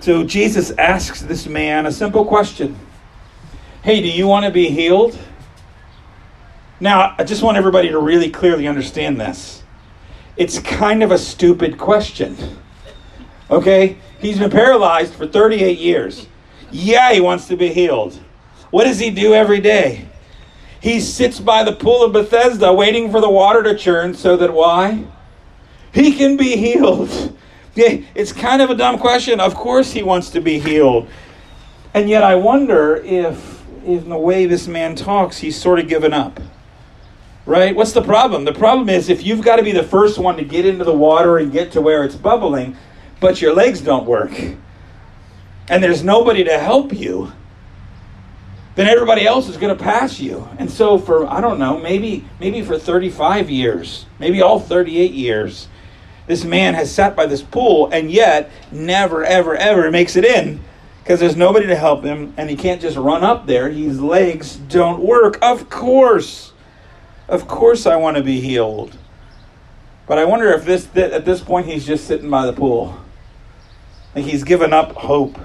So 0.00 0.24
Jesus 0.24 0.70
asks 0.72 1.20
this 1.20 1.46
man 1.46 1.86
a 1.86 1.92
simple 1.92 2.24
question 2.24 2.78
Hey, 3.82 4.00
do 4.00 4.08
you 4.08 4.26
want 4.26 4.44
to 4.44 4.50
be 4.50 4.68
healed? 4.68 5.18
Now, 6.80 7.14
I 7.18 7.24
just 7.24 7.42
want 7.42 7.56
everybody 7.56 7.88
to 7.88 7.98
really 7.98 8.30
clearly 8.30 8.66
understand 8.66 9.20
this. 9.20 9.62
It's 10.36 10.58
kind 10.58 11.02
of 11.02 11.10
a 11.10 11.18
stupid 11.18 11.76
question. 11.76 12.36
Okay? 13.50 13.98
He's 14.20 14.38
been 14.38 14.50
paralyzed 14.50 15.14
for 15.14 15.26
38 15.26 15.78
years. 15.78 16.26
Yeah, 16.70 17.12
he 17.12 17.20
wants 17.20 17.48
to 17.48 17.56
be 17.56 17.68
healed. 17.68 18.18
What 18.70 18.84
does 18.84 18.98
he 18.98 19.10
do 19.10 19.34
every 19.34 19.60
day? 19.60 20.08
He 20.80 21.00
sits 21.00 21.38
by 21.38 21.62
the 21.62 21.72
pool 21.72 22.02
of 22.02 22.12
Bethesda 22.12 22.72
waiting 22.72 23.10
for 23.10 23.20
the 23.20 23.28
water 23.28 23.62
to 23.62 23.76
churn 23.76 24.14
so 24.14 24.36
that 24.38 24.52
why? 24.52 25.04
He 25.92 26.14
can 26.14 26.36
be 26.36 26.56
healed. 26.56 27.36
It's 27.76 28.32
kind 28.32 28.60
of 28.60 28.68
a 28.68 28.74
dumb 28.74 28.98
question. 28.98 29.40
Of 29.40 29.54
course 29.54 29.92
he 29.92 30.02
wants 30.02 30.28
to 30.30 30.40
be 30.40 30.58
healed. 30.58 31.08
And 31.94 32.10
yet 32.10 32.22
I 32.22 32.34
wonder 32.34 32.96
if 32.96 33.64
in 33.86 34.08
the 34.10 34.18
way 34.18 34.44
this 34.44 34.68
man 34.68 34.94
talks, 34.94 35.38
he's 35.38 35.58
sort 35.58 35.78
of 35.78 35.88
given 35.88 36.12
up. 36.12 36.40
Right? 37.46 37.74
What's 37.74 37.92
the 37.92 38.02
problem? 38.02 38.44
The 38.44 38.52
problem 38.52 38.90
is 38.90 39.08
if 39.08 39.24
you've 39.24 39.42
got 39.42 39.56
to 39.56 39.62
be 39.62 39.72
the 39.72 39.82
first 39.82 40.18
one 40.18 40.36
to 40.36 40.44
get 40.44 40.66
into 40.66 40.84
the 40.84 40.92
water 40.92 41.38
and 41.38 41.50
get 41.50 41.72
to 41.72 41.80
where 41.80 42.04
it's 42.04 42.16
bubbling, 42.16 42.76
but 43.18 43.40
your 43.40 43.54
legs 43.54 43.80
don't 43.80 44.06
work, 44.06 44.32
and 45.68 45.82
there's 45.82 46.04
nobody 46.04 46.44
to 46.44 46.58
help 46.58 46.92
you, 46.92 47.32
then 48.74 48.86
everybody 48.86 49.26
else 49.26 49.48
is 49.48 49.56
going 49.56 49.76
to 49.76 49.82
pass 49.82 50.20
you. 50.20 50.48
And 50.58 50.70
so 50.70 50.98
for 50.98 51.26
I 51.26 51.40
don't 51.40 51.58
know, 51.58 51.78
maybe 51.78 52.24
maybe 52.38 52.62
for 52.62 52.78
35 52.78 53.50
years, 53.50 54.06
maybe 54.18 54.40
all 54.42 54.60
38 54.60 55.12
years, 55.12 55.68
this 56.26 56.44
man 56.44 56.74
has 56.74 56.92
sat 56.92 57.16
by 57.16 57.26
this 57.26 57.42
pool 57.42 57.90
and 57.92 58.10
yet 58.10 58.50
never 58.70 59.24
ever 59.24 59.56
ever 59.56 59.90
makes 59.90 60.16
it 60.16 60.24
in 60.24 60.60
because 61.02 61.18
there's 61.18 61.36
nobody 61.36 61.66
to 61.66 61.76
help 61.76 62.04
him 62.04 62.32
and 62.36 62.48
he 62.48 62.56
can't 62.56 62.80
just 62.80 62.96
run 62.96 63.24
up 63.24 63.46
there. 63.46 63.68
His 63.70 64.00
legs 64.00 64.56
don't 64.56 65.00
work. 65.00 65.38
Of 65.42 65.68
course. 65.68 66.52
Of 67.28 67.48
course 67.48 67.86
I 67.86 67.96
want 67.96 68.16
to 68.16 68.22
be 68.22 68.40
healed. 68.40 68.96
But 70.06 70.18
I 70.18 70.24
wonder 70.24 70.52
if 70.52 70.64
this 70.64 70.86
that 70.86 71.12
at 71.12 71.24
this 71.24 71.40
point 71.40 71.66
he's 71.66 71.86
just 71.86 72.06
sitting 72.06 72.30
by 72.30 72.46
the 72.46 72.52
pool. 72.52 73.00
Like 74.14 74.24
he's 74.24 74.44
given 74.44 74.72
up 74.72 74.92
hope. 74.92 75.38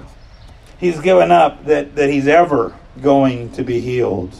He's 0.78 1.00
given 1.00 1.30
up 1.30 1.64
that, 1.64 1.96
that 1.96 2.10
he's 2.10 2.28
ever 2.28 2.74
going 3.02 3.50
to 3.52 3.62
be 3.62 3.80
healed. 3.80 4.34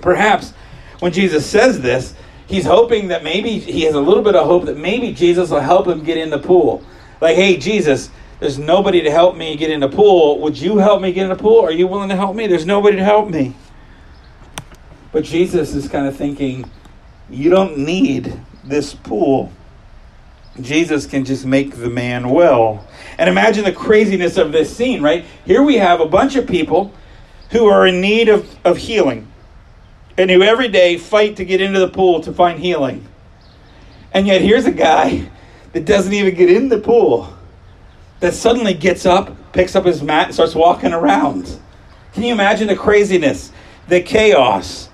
Perhaps 0.00 0.52
when 1.00 1.12
Jesus 1.12 1.44
says 1.46 1.80
this, 1.80 2.14
he's 2.46 2.64
hoping 2.64 3.08
that 3.08 3.24
maybe 3.24 3.58
he 3.58 3.82
has 3.82 3.94
a 3.94 4.00
little 4.00 4.22
bit 4.22 4.34
of 4.34 4.46
hope 4.46 4.66
that 4.66 4.76
maybe 4.76 5.12
Jesus 5.12 5.50
will 5.50 5.60
help 5.60 5.86
him 5.86 6.04
get 6.04 6.16
in 6.16 6.30
the 6.30 6.38
pool. 6.38 6.84
Like, 7.20 7.36
hey, 7.36 7.56
Jesus, 7.56 8.10
there's 8.40 8.58
nobody 8.58 9.02
to 9.02 9.10
help 9.10 9.36
me 9.36 9.56
get 9.56 9.70
in 9.70 9.80
the 9.80 9.88
pool. 9.88 10.40
Would 10.40 10.58
you 10.58 10.78
help 10.78 11.00
me 11.00 11.12
get 11.12 11.24
in 11.24 11.30
the 11.30 11.42
pool? 11.42 11.60
Are 11.64 11.72
you 11.72 11.86
willing 11.86 12.08
to 12.10 12.16
help 12.16 12.36
me? 12.36 12.46
There's 12.46 12.66
nobody 12.66 12.96
to 12.96 13.04
help 13.04 13.30
me. 13.30 13.54
But 15.12 15.24
Jesus 15.24 15.74
is 15.74 15.88
kind 15.88 16.06
of 16.06 16.16
thinking, 16.16 16.70
you 17.30 17.50
don't 17.50 17.78
need 17.78 18.38
this 18.64 18.94
pool. 18.94 19.50
Jesus 20.60 21.06
can 21.06 21.24
just 21.24 21.44
make 21.44 21.76
the 21.76 21.90
man 21.90 22.30
well. 22.30 22.86
And 23.18 23.28
imagine 23.28 23.64
the 23.64 23.72
craziness 23.72 24.36
of 24.36 24.52
this 24.52 24.74
scene, 24.74 25.02
right? 25.02 25.24
Here 25.44 25.62
we 25.62 25.76
have 25.76 26.00
a 26.00 26.06
bunch 26.06 26.36
of 26.36 26.46
people 26.46 26.92
who 27.50 27.66
are 27.66 27.86
in 27.86 28.00
need 28.00 28.28
of, 28.28 28.56
of 28.64 28.76
healing 28.76 29.30
and 30.18 30.30
who 30.30 30.42
every 30.42 30.68
day 30.68 30.96
fight 30.96 31.36
to 31.36 31.44
get 31.44 31.60
into 31.60 31.78
the 31.78 31.88
pool 31.88 32.20
to 32.22 32.32
find 32.32 32.58
healing. 32.58 33.06
And 34.12 34.26
yet 34.26 34.40
here's 34.40 34.66
a 34.66 34.72
guy 34.72 35.28
that 35.72 35.84
doesn't 35.84 36.12
even 36.12 36.34
get 36.34 36.50
in 36.50 36.68
the 36.68 36.78
pool 36.78 37.32
that 38.20 38.34
suddenly 38.34 38.72
gets 38.72 39.04
up, 39.04 39.52
picks 39.52 39.76
up 39.76 39.84
his 39.84 40.02
mat, 40.02 40.26
and 40.26 40.34
starts 40.34 40.54
walking 40.54 40.92
around. 40.92 41.60
Can 42.14 42.22
you 42.22 42.32
imagine 42.32 42.66
the 42.66 42.76
craziness, 42.76 43.52
the 43.88 44.00
chaos? 44.00 44.88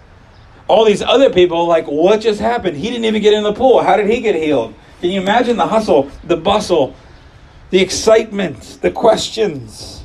All 0.67 0.85
these 0.85 1.03
other 1.03 1.31
people, 1.31 1.67
like, 1.67 1.87
what 1.87 2.21
just 2.21 2.41
happened? 2.41 2.77
He 2.77 2.89
didn't 2.91 3.05
even 3.05 3.23
get 3.23 3.33
in 3.33 3.45
the 3.45 3.53
pool. 3.53 3.83
How 3.83 3.97
did 3.97 4.09
he 4.11 4.21
get 4.21 4.35
healed? 4.35 4.75
Can 5.03 5.11
you 5.11 5.21
imagine 5.21 5.57
the 5.57 5.67
hustle, 5.67 6.13
the 6.23 6.37
bustle, 6.37 6.95
the 7.71 7.81
excitement, 7.81 8.79
the 8.83 8.91
questions? 8.93 10.05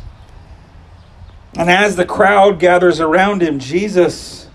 And 1.55 1.69
as 1.69 1.95
the 1.95 2.03
crowd 2.03 2.59
gathers 2.59 2.99
around 2.99 3.43
him, 3.43 3.59
Jesus 3.59 4.49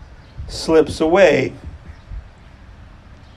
slips 0.49 1.01
away. 1.01 1.53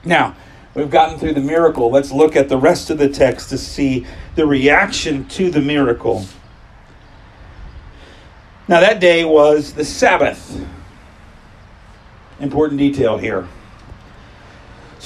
Now, 0.04 0.34
we've 0.74 0.90
gotten 0.90 1.16
through 1.16 1.34
the 1.34 1.40
miracle. 1.40 1.92
Let's 1.92 2.10
look 2.10 2.34
at 2.34 2.48
the 2.48 2.58
rest 2.58 2.90
of 2.90 2.98
the 2.98 3.08
text 3.08 3.50
to 3.50 3.58
see 3.58 4.04
the 4.34 4.44
reaction 4.44 5.28
to 5.28 5.48
the 5.48 5.60
miracle. 5.60 6.26
Now, 8.66 8.80
that 8.80 8.98
day 8.98 9.24
was 9.24 9.74
the 9.74 9.84
Sabbath. 9.84 10.60
Important 12.40 12.80
detail 12.80 13.16
here. 13.16 13.46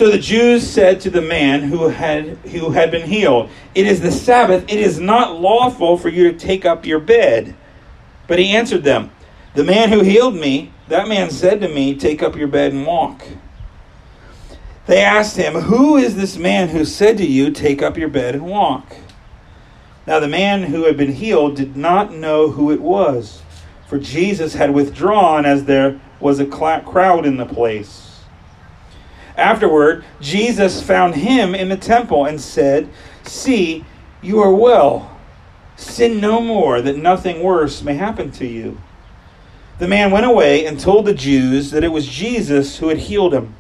So 0.01 0.11
the 0.11 0.17
Jews 0.19 0.67
said 0.67 0.99
to 1.01 1.11
the 1.11 1.21
man 1.21 1.65
who 1.65 1.89
had 1.89 2.39
who 2.51 2.71
had 2.71 2.91
been 2.91 3.07
healed, 3.07 3.51
"It 3.75 3.87
is 3.87 4.01
the 4.01 4.11
Sabbath. 4.11 4.65
It 4.67 4.81
is 4.81 4.99
not 4.99 5.39
lawful 5.39 5.99
for 5.99 6.09
you 6.09 6.33
to 6.33 6.39
take 6.39 6.65
up 6.65 6.87
your 6.87 7.01
bed." 7.01 7.53
But 8.27 8.39
he 8.39 8.49
answered 8.49 8.83
them, 8.83 9.11
"The 9.55 9.63
man 9.63 9.91
who 9.91 10.01
healed 10.01 10.37
me, 10.37 10.71
that 10.89 11.07
man 11.07 11.29
said 11.29 11.61
to 11.61 11.69
me, 11.69 11.93
"Take 11.93 12.23
up 12.23 12.35
your 12.35 12.49
bed 12.49 12.73
and 12.73 12.87
walk." 12.87 13.25
They 14.87 15.03
asked 15.03 15.37
him, 15.37 15.53
"Who 15.53 15.99
is 15.99 16.17
this 16.17 16.39
man 16.39 16.69
who 16.69 16.87
said 16.87 17.19
to 17.19 17.27
you, 17.27 17.51
"Take 17.51 17.83
up 17.83 17.99
your 17.99 18.09
bed 18.09 18.35
and 18.35 18.47
walk?" 18.47 18.97
Now 20.07 20.19
the 20.19 20.29
man 20.29 20.63
who 20.63 20.85
had 20.85 20.97
been 20.97 21.13
healed 21.13 21.57
did 21.57 21.77
not 21.77 22.11
know 22.11 22.49
who 22.49 22.71
it 22.71 22.81
was, 22.81 23.43
for 23.87 23.99
Jesus 23.99 24.55
had 24.55 24.73
withdrawn 24.73 25.45
as 25.45 25.65
there 25.65 25.97
was 26.21 26.41
a 26.41 26.47
crowd 26.47 27.27
in 27.27 27.37
the 27.37 27.45
place. 27.45 28.07
Afterward, 29.41 30.05
Jesus 30.21 30.83
found 30.83 31.15
him 31.15 31.55
in 31.55 31.71
the 31.71 31.77
temple 31.77 32.27
and 32.27 32.39
said, 32.39 32.91
See, 33.23 33.87
you 34.21 34.39
are 34.41 34.53
well. 34.53 35.19
Sin 35.77 36.21
no 36.21 36.43
more, 36.43 36.83
that 36.83 36.99
nothing 36.99 37.43
worse 37.43 37.83
may 37.83 37.95
happen 37.95 38.31
to 38.33 38.47
you. 38.47 38.79
The 39.79 39.89
man 39.89 40.11
went 40.11 40.27
away 40.27 40.67
and 40.67 40.79
told 40.79 41.07
the 41.07 41.15
Jews 41.15 41.71
that 41.71 41.83
it 41.83 41.89
was 41.89 42.07
Jesus 42.07 42.79
who 42.79 42.89
had 42.89 42.99
healed 42.99 43.33
him. 43.33 43.55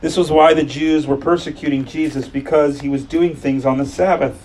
This 0.00 0.16
was 0.16 0.32
why 0.32 0.54
the 0.54 0.64
Jews 0.64 1.06
were 1.06 1.16
persecuting 1.16 1.84
Jesus, 1.84 2.26
because 2.26 2.80
he 2.80 2.88
was 2.88 3.04
doing 3.04 3.36
things 3.36 3.64
on 3.64 3.78
the 3.78 3.86
Sabbath. 3.86 4.44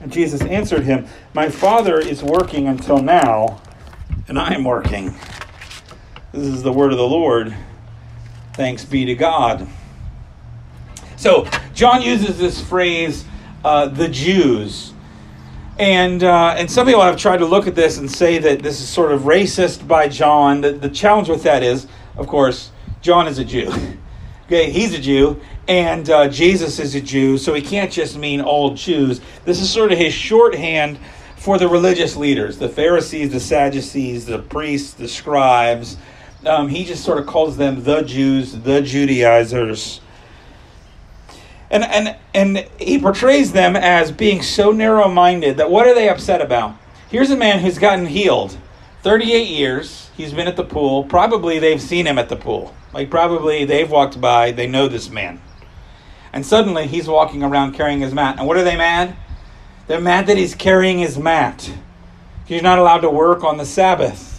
And 0.00 0.12
Jesus 0.12 0.42
answered 0.42 0.82
him, 0.82 1.06
My 1.32 1.48
Father 1.48 2.00
is 2.00 2.24
working 2.24 2.66
until 2.66 3.00
now, 3.00 3.62
and 4.26 4.36
I 4.36 4.52
am 4.52 4.64
working. 4.64 5.14
This 6.32 6.42
is 6.42 6.64
the 6.64 6.72
word 6.72 6.90
of 6.90 6.98
the 6.98 7.06
Lord. 7.06 7.54
Thanks 8.56 8.86
be 8.86 9.04
to 9.04 9.14
God. 9.14 9.68
So, 11.16 11.46
John 11.74 12.00
uses 12.00 12.38
this 12.38 12.58
phrase, 12.58 13.26
uh, 13.62 13.88
the 13.88 14.08
Jews. 14.08 14.94
And, 15.78 16.24
uh, 16.24 16.54
and 16.56 16.70
some 16.70 16.86
people 16.86 17.02
have 17.02 17.18
tried 17.18 17.38
to 17.38 17.44
look 17.44 17.66
at 17.66 17.74
this 17.74 17.98
and 17.98 18.10
say 18.10 18.38
that 18.38 18.62
this 18.62 18.80
is 18.80 18.88
sort 18.88 19.12
of 19.12 19.22
racist 19.22 19.86
by 19.86 20.08
John. 20.08 20.62
The, 20.62 20.72
the 20.72 20.88
challenge 20.88 21.28
with 21.28 21.42
that 21.42 21.62
is, 21.62 21.86
of 22.16 22.28
course, 22.28 22.70
John 23.02 23.28
is 23.28 23.38
a 23.38 23.44
Jew. 23.44 23.70
okay, 24.46 24.70
he's 24.70 24.94
a 24.94 25.00
Jew, 25.00 25.38
and 25.68 26.08
uh, 26.08 26.28
Jesus 26.28 26.78
is 26.78 26.94
a 26.94 27.00
Jew, 27.02 27.36
so 27.36 27.52
he 27.52 27.60
can't 27.60 27.92
just 27.92 28.16
mean 28.16 28.40
all 28.40 28.72
Jews. 28.72 29.20
This 29.44 29.60
is 29.60 29.68
sort 29.70 29.92
of 29.92 29.98
his 29.98 30.14
shorthand 30.14 30.98
for 31.36 31.58
the 31.58 31.68
religious 31.68 32.16
leaders 32.16 32.56
the 32.56 32.70
Pharisees, 32.70 33.32
the 33.32 33.40
Sadducees, 33.40 34.24
the 34.24 34.38
priests, 34.38 34.94
the 34.94 35.08
scribes 35.08 35.98
um, 36.44 36.68
he 36.68 36.84
just 36.84 37.04
sort 37.04 37.18
of 37.18 37.26
calls 37.26 37.56
them 37.56 37.82
the 37.82 38.02
Jews, 38.02 38.52
the 38.52 38.82
Judaizers. 38.82 40.00
And, 41.70 41.82
and, 41.84 42.16
and 42.34 42.68
he 42.78 42.98
portrays 42.98 43.52
them 43.52 43.74
as 43.74 44.12
being 44.12 44.42
so 44.42 44.70
narrow 44.70 45.08
minded 45.08 45.56
that 45.56 45.70
what 45.70 45.86
are 45.86 45.94
they 45.94 46.08
upset 46.08 46.40
about? 46.40 46.76
Here's 47.10 47.30
a 47.30 47.36
man 47.36 47.60
who's 47.60 47.78
gotten 47.78 48.06
healed 48.06 48.56
38 49.02 49.48
years. 49.48 50.10
He's 50.16 50.32
been 50.32 50.48
at 50.48 50.56
the 50.56 50.64
pool. 50.64 51.04
Probably 51.04 51.58
they've 51.58 51.80
seen 51.80 52.06
him 52.06 52.18
at 52.18 52.28
the 52.28 52.36
pool. 52.36 52.74
Like, 52.92 53.10
probably 53.10 53.64
they've 53.64 53.90
walked 53.90 54.20
by, 54.20 54.52
they 54.52 54.66
know 54.66 54.88
this 54.88 55.10
man. 55.10 55.40
And 56.32 56.44
suddenly 56.44 56.86
he's 56.86 57.08
walking 57.08 57.42
around 57.42 57.72
carrying 57.74 58.00
his 58.00 58.12
mat. 58.12 58.38
And 58.38 58.46
what 58.46 58.56
are 58.56 58.64
they 58.64 58.76
mad? 58.76 59.16
They're 59.86 60.00
mad 60.00 60.26
that 60.26 60.36
he's 60.36 60.54
carrying 60.54 60.98
his 60.98 61.18
mat. 61.18 61.70
He's 62.44 62.62
not 62.62 62.78
allowed 62.78 63.00
to 63.00 63.10
work 63.10 63.44
on 63.44 63.56
the 63.56 63.64
Sabbath. 63.64 64.35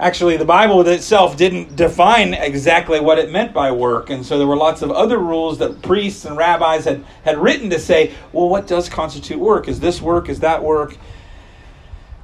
Actually, 0.00 0.36
the 0.36 0.44
Bible 0.44 0.86
itself 0.86 1.36
didn't 1.36 1.74
define 1.74 2.32
exactly 2.32 3.00
what 3.00 3.18
it 3.18 3.32
meant 3.32 3.52
by 3.52 3.72
work. 3.72 4.10
And 4.10 4.24
so 4.24 4.38
there 4.38 4.46
were 4.46 4.56
lots 4.56 4.80
of 4.80 4.92
other 4.92 5.18
rules 5.18 5.58
that 5.58 5.82
priests 5.82 6.24
and 6.24 6.36
rabbis 6.36 6.84
had, 6.84 7.04
had 7.24 7.36
written 7.38 7.68
to 7.70 7.80
say, 7.80 8.14
well, 8.32 8.48
what 8.48 8.68
does 8.68 8.88
constitute 8.88 9.40
work? 9.40 9.66
Is 9.66 9.80
this 9.80 10.00
work? 10.00 10.28
Is 10.28 10.38
that 10.40 10.62
work? 10.62 10.96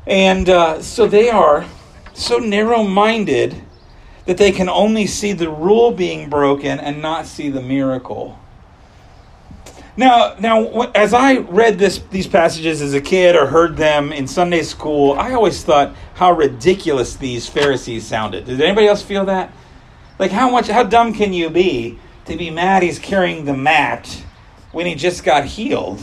And 0.06 0.48
uh, 0.48 0.80
so 0.82 1.08
they 1.08 1.30
are 1.30 1.66
so 2.12 2.38
narrow 2.38 2.84
minded 2.84 3.60
that 4.26 4.38
they 4.38 4.52
can 4.52 4.68
only 4.68 5.06
see 5.06 5.32
the 5.32 5.50
rule 5.50 5.90
being 5.90 6.30
broken 6.30 6.78
and 6.78 7.02
not 7.02 7.26
see 7.26 7.48
the 7.48 7.60
miracle. 7.60 8.38
Now, 9.96 10.34
now, 10.40 10.90
as 10.94 11.14
I 11.14 11.36
read 11.38 11.78
this, 11.78 11.98
these 12.10 12.26
passages 12.26 12.82
as 12.82 12.94
a 12.94 13.00
kid 13.00 13.36
or 13.36 13.46
heard 13.46 13.76
them 13.76 14.12
in 14.12 14.26
Sunday 14.26 14.62
school, 14.62 15.12
I 15.12 15.34
always 15.34 15.62
thought 15.62 15.94
how 16.14 16.32
ridiculous 16.32 17.14
these 17.16 17.48
Pharisees 17.48 18.04
sounded. 18.04 18.46
Did 18.46 18.60
anybody 18.60 18.88
else 18.88 19.02
feel 19.02 19.24
that? 19.26 19.52
Like, 20.18 20.32
how 20.32 20.50
much, 20.50 20.66
how 20.66 20.82
dumb 20.82 21.12
can 21.12 21.32
you 21.32 21.48
be 21.48 21.98
to 22.24 22.36
be 22.36 22.50
mad 22.50 22.82
he's 22.82 22.98
carrying 22.98 23.44
the 23.44 23.54
mat 23.54 24.24
when 24.72 24.86
he 24.86 24.96
just 24.96 25.22
got 25.22 25.44
healed? 25.44 26.00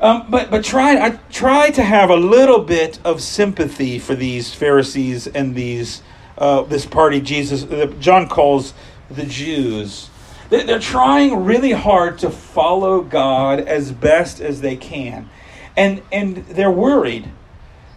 Um, 0.00 0.26
but 0.30 0.50
but 0.50 0.64
try 0.64 0.98
I 0.98 1.10
try 1.30 1.70
to 1.72 1.82
have 1.82 2.08
a 2.08 2.16
little 2.16 2.60
bit 2.60 2.98
of 3.04 3.20
sympathy 3.20 3.98
for 3.98 4.14
these 4.14 4.54
Pharisees 4.54 5.26
and 5.26 5.54
these 5.54 6.02
uh, 6.38 6.62
this 6.62 6.86
party 6.86 7.20
Jesus 7.20 7.64
uh, 7.64 7.92
John 8.00 8.26
calls 8.26 8.72
the 9.10 9.26
Jews. 9.26 10.09
They're 10.50 10.80
trying 10.80 11.44
really 11.44 11.70
hard 11.70 12.18
to 12.18 12.30
follow 12.30 13.02
God 13.02 13.60
as 13.60 13.92
best 13.92 14.40
as 14.40 14.60
they 14.60 14.76
can. 14.76 15.30
And, 15.76 16.02
and 16.10 16.38
they're 16.48 16.72
worried. 16.72 17.30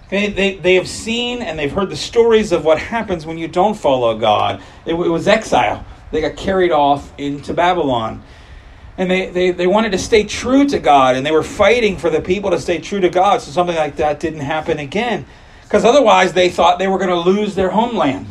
Okay? 0.05 0.29
They, 0.29 0.55
they 0.57 0.75
have 0.75 0.88
seen 0.88 1.41
and 1.41 1.57
they've 1.57 1.72
heard 1.72 1.89
the 1.89 1.98
stories 1.98 2.51
of 2.51 2.63
what 2.63 2.77
happens 2.77 3.25
when 3.25 3.39
you 3.39 3.48
don't 3.48 3.74
follow 3.74 4.17
God. 4.17 4.62
It, 4.86 4.93
it 4.93 5.10
was 5.10 5.27
exile. 5.27 5.83
They 6.12 6.22
got 6.22 6.38
carried 6.38 6.72
off 6.72 7.12
into 7.17 7.55
Babylon. 7.55 8.24
And 9.00 9.10
they, 9.10 9.31
they, 9.31 9.50
they 9.50 9.65
wanted 9.65 9.91
to 9.93 9.98
stay 9.98 10.24
true 10.24 10.67
to 10.67 10.77
God, 10.77 11.15
and 11.15 11.25
they 11.25 11.31
were 11.31 11.41
fighting 11.41 11.98
for 11.98 12.12
the 12.12 12.22
people 12.22 12.51
to 12.51 12.60
stay 12.60 12.77
true 12.77 13.00
to 13.00 13.10
God 13.10 13.41
so 13.41 13.50
something 13.50 13.75
like 13.75 13.95
that 13.95 14.19
didn't 14.19 14.41
happen 14.41 14.77
again. 14.77 15.25
Because 15.63 15.83
otherwise, 15.83 16.33
they 16.33 16.50
thought 16.50 16.77
they 16.77 16.88
were 16.88 17.00
going 17.00 17.10
to 17.10 17.19
lose 17.19 17.55
their 17.55 17.72
homeland. 17.72 18.27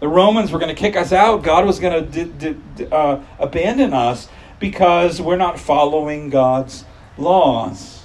The 0.00 0.08
Romans 0.08 0.50
were 0.50 0.58
going 0.58 0.74
to 0.74 0.80
kick 0.80 0.96
us 0.96 1.12
out. 1.12 1.42
God 1.42 1.66
was 1.66 1.78
going 1.78 2.10
to 2.10 2.24
d- 2.24 2.54
d- 2.76 2.86
uh, 2.90 3.20
abandon 3.38 3.92
us 3.92 4.28
because 4.58 5.20
we're 5.20 5.36
not 5.36 5.60
following 5.60 6.30
God's 6.30 6.84
laws. 7.18 8.02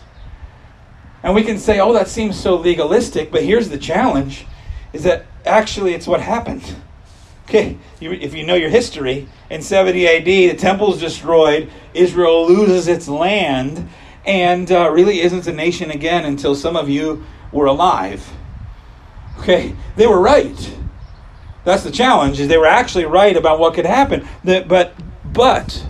And 1.23 1.33
we 1.33 1.43
can 1.43 1.57
say, 1.57 1.79
oh, 1.79 1.93
that 1.93 2.07
seems 2.07 2.39
so 2.39 2.55
legalistic, 2.55 3.31
but 3.31 3.43
here's 3.43 3.69
the 3.69 3.77
challenge 3.77 4.45
is 4.93 5.03
that 5.03 5.25
actually 5.45 5.93
it's 5.93 6.07
what 6.07 6.21
happened. 6.21 6.63
Okay, 7.47 7.77
if 8.01 8.33
you 8.33 8.43
know 8.43 8.55
your 8.55 8.71
history, 8.71 9.27
in 9.51 9.61
70 9.61 10.07
AD, 10.07 10.25
the 10.25 10.55
temple 10.55 10.95
is 10.95 10.99
destroyed, 10.99 11.69
Israel 11.93 12.47
loses 12.47 12.87
its 12.87 13.07
land, 13.07 13.87
and 14.25 14.71
uh, 14.71 14.89
really 14.89 15.21
isn't 15.21 15.45
a 15.45 15.53
nation 15.53 15.91
again 15.91 16.25
until 16.25 16.55
some 16.55 16.75
of 16.75 16.89
you 16.89 17.23
were 17.51 17.67
alive. 17.67 18.27
Okay, 19.37 19.75
they 19.95 20.07
were 20.07 20.19
right. 20.19 20.75
That's 21.65 21.84
the 21.84 21.91
challenge. 21.91 22.39
Is 22.39 22.48
they 22.48 22.57
were 22.57 22.65
actually 22.65 23.05
right 23.05 23.36
about 23.36 23.60
what 23.60 23.74
could 23.74 23.86
happen. 23.86 24.27
That, 24.45 24.67
but 24.67 24.93
but 25.34 25.86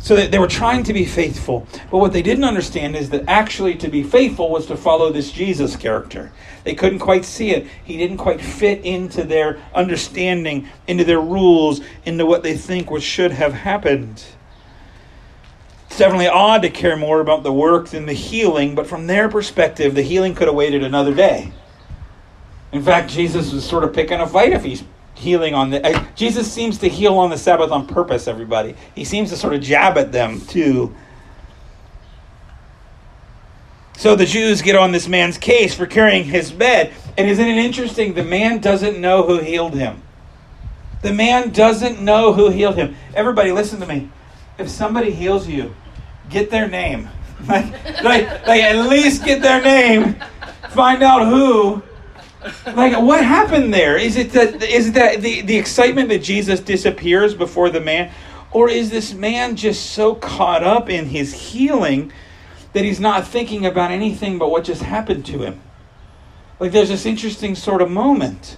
so 0.00 0.16
they 0.16 0.38
were 0.38 0.48
trying 0.48 0.82
to 0.84 0.94
be 0.94 1.04
faithful. 1.04 1.66
But 1.90 1.98
what 1.98 2.12
they 2.12 2.22
didn't 2.22 2.44
understand 2.44 2.96
is 2.96 3.10
that 3.10 3.24
actually 3.28 3.74
to 3.76 3.88
be 3.88 4.02
faithful 4.02 4.50
was 4.50 4.66
to 4.66 4.76
follow 4.76 5.12
this 5.12 5.30
Jesus 5.30 5.76
character. 5.76 6.32
They 6.64 6.74
couldn't 6.74 7.00
quite 7.00 7.24
see 7.26 7.50
it. 7.50 7.66
He 7.84 7.98
didn't 7.98 8.16
quite 8.16 8.40
fit 8.40 8.84
into 8.84 9.24
their 9.24 9.60
understanding, 9.74 10.68
into 10.86 11.04
their 11.04 11.20
rules, 11.20 11.82
into 12.06 12.24
what 12.24 12.42
they 12.42 12.56
think 12.56 12.90
what 12.90 13.02
should 13.02 13.32
have 13.32 13.52
happened. 13.52 14.24
It's 15.86 15.98
definitely 15.98 16.28
odd 16.28 16.62
to 16.62 16.70
care 16.70 16.96
more 16.96 17.20
about 17.20 17.42
the 17.42 17.52
work 17.52 17.88
than 17.88 18.06
the 18.06 18.14
healing, 18.14 18.74
but 18.74 18.86
from 18.86 19.06
their 19.06 19.28
perspective, 19.28 19.94
the 19.94 20.02
healing 20.02 20.34
could 20.34 20.48
have 20.48 20.56
waited 20.56 20.82
another 20.82 21.14
day. 21.14 21.52
In 22.72 22.82
fact, 22.82 23.10
Jesus 23.10 23.52
was 23.52 23.64
sort 23.64 23.84
of 23.84 23.92
picking 23.92 24.20
a 24.20 24.26
fight 24.26 24.52
if 24.52 24.62
he's 24.62 24.84
healing 25.14 25.54
on 25.54 25.70
the. 25.70 25.84
Uh, 25.84 26.04
Jesus 26.14 26.50
seems 26.50 26.78
to 26.78 26.88
heal 26.88 27.18
on 27.18 27.30
the 27.30 27.38
Sabbath 27.38 27.70
on 27.70 27.86
purpose, 27.86 28.28
everybody. 28.28 28.74
He 28.94 29.04
seems 29.04 29.30
to 29.30 29.36
sort 29.36 29.54
of 29.54 29.60
jab 29.60 29.98
at 29.98 30.12
them, 30.12 30.40
too. 30.42 30.94
So 33.96 34.16
the 34.16 34.24
Jews 34.24 34.62
get 34.62 34.76
on 34.76 34.92
this 34.92 35.08
man's 35.08 35.36
case 35.36 35.74
for 35.74 35.86
carrying 35.86 36.24
his 36.24 36.50
bed. 36.50 36.92
And 37.18 37.28
isn't 37.28 37.46
it 37.46 37.58
interesting? 37.58 38.14
The 38.14 38.24
man 38.24 38.60
doesn't 38.60 38.98
know 38.98 39.24
who 39.24 39.40
healed 39.40 39.74
him. 39.74 40.02
The 41.02 41.12
man 41.12 41.50
doesn't 41.50 42.00
know 42.00 42.32
who 42.32 42.50
healed 42.50 42.76
him. 42.76 42.96
Everybody, 43.14 43.52
listen 43.52 43.80
to 43.80 43.86
me. 43.86 44.10
If 44.58 44.70
somebody 44.70 45.10
heals 45.10 45.46
you, 45.46 45.74
get 46.30 46.50
their 46.50 46.68
name. 46.68 47.08
like, 47.48 47.72
like, 48.02 48.46
like 48.46 48.62
at 48.62 48.88
least 48.88 49.24
get 49.24 49.42
their 49.42 49.60
name. 49.60 50.16
Find 50.70 51.02
out 51.02 51.26
who 51.26 51.82
like 52.66 52.98
what 52.98 53.24
happened 53.24 53.72
there? 53.72 53.96
Is 53.96 54.16
it 54.16 54.32
that 54.32 54.62
is 54.62 54.88
it 54.88 54.94
that 54.94 55.20
the, 55.20 55.42
the 55.42 55.56
excitement 55.56 56.08
that 56.08 56.22
Jesus 56.22 56.60
disappears 56.60 57.34
before 57.34 57.70
the 57.70 57.80
man? 57.80 58.12
Or 58.52 58.68
is 58.68 58.90
this 58.90 59.14
man 59.14 59.56
just 59.56 59.90
so 59.90 60.14
caught 60.14 60.64
up 60.64 60.88
in 60.90 61.06
his 61.06 61.32
healing 61.32 62.12
that 62.72 62.84
he's 62.84 62.98
not 62.98 63.26
thinking 63.26 63.64
about 63.64 63.90
anything 63.90 64.38
but 64.38 64.50
what 64.50 64.64
just 64.64 64.82
happened 64.82 65.26
to 65.26 65.42
him? 65.42 65.60
Like 66.58 66.72
there's 66.72 66.88
this 66.88 67.06
interesting 67.06 67.54
sort 67.54 67.80
of 67.82 67.90
moment, 67.90 68.56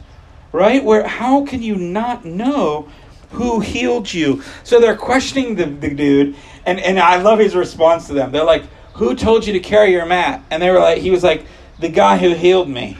right? 0.50 0.82
Where 0.82 1.06
how 1.06 1.44
can 1.44 1.62
you 1.62 1.76
not 1.76 2.24
know 2.24 2.88
who 3.30 3.60
healed 3.60 4.12
you? 4.12 4.42
So 4.64 4.80
they're 4.80 4.96
questioning 4.96 5.54
the, 5.56 5.66
the 5.66 5.94
dude, 5.94 6.36
and, 6.66 6.80
and 6.80 6.98
I 6.98 7.20
love 7.20 7.38
his 7.38 7.54
response 7.54 8.06
to 8.06 8.12
them. 8.12 8.32
They're 8.32 8.44
like, 8.44 8.64
Who 8.94 9.14
told 9.14 9.46
you 9.46 9.52
to 9.52 9.60
carry 9.60 9.92
your 9.92 10.06
mat? 10.06 10.42
And 10.50 10.62
they 10.62 10.70
were 10.70 10.80
like, 10.80 10.98
he 10.98 11.10
was 11.10 11.22
like, 11.22 11.46
The 11.80 11.88
guy 11.88 12.18
who 12.18 12.34
healed 12.34 12.68
me. 12.68 12.96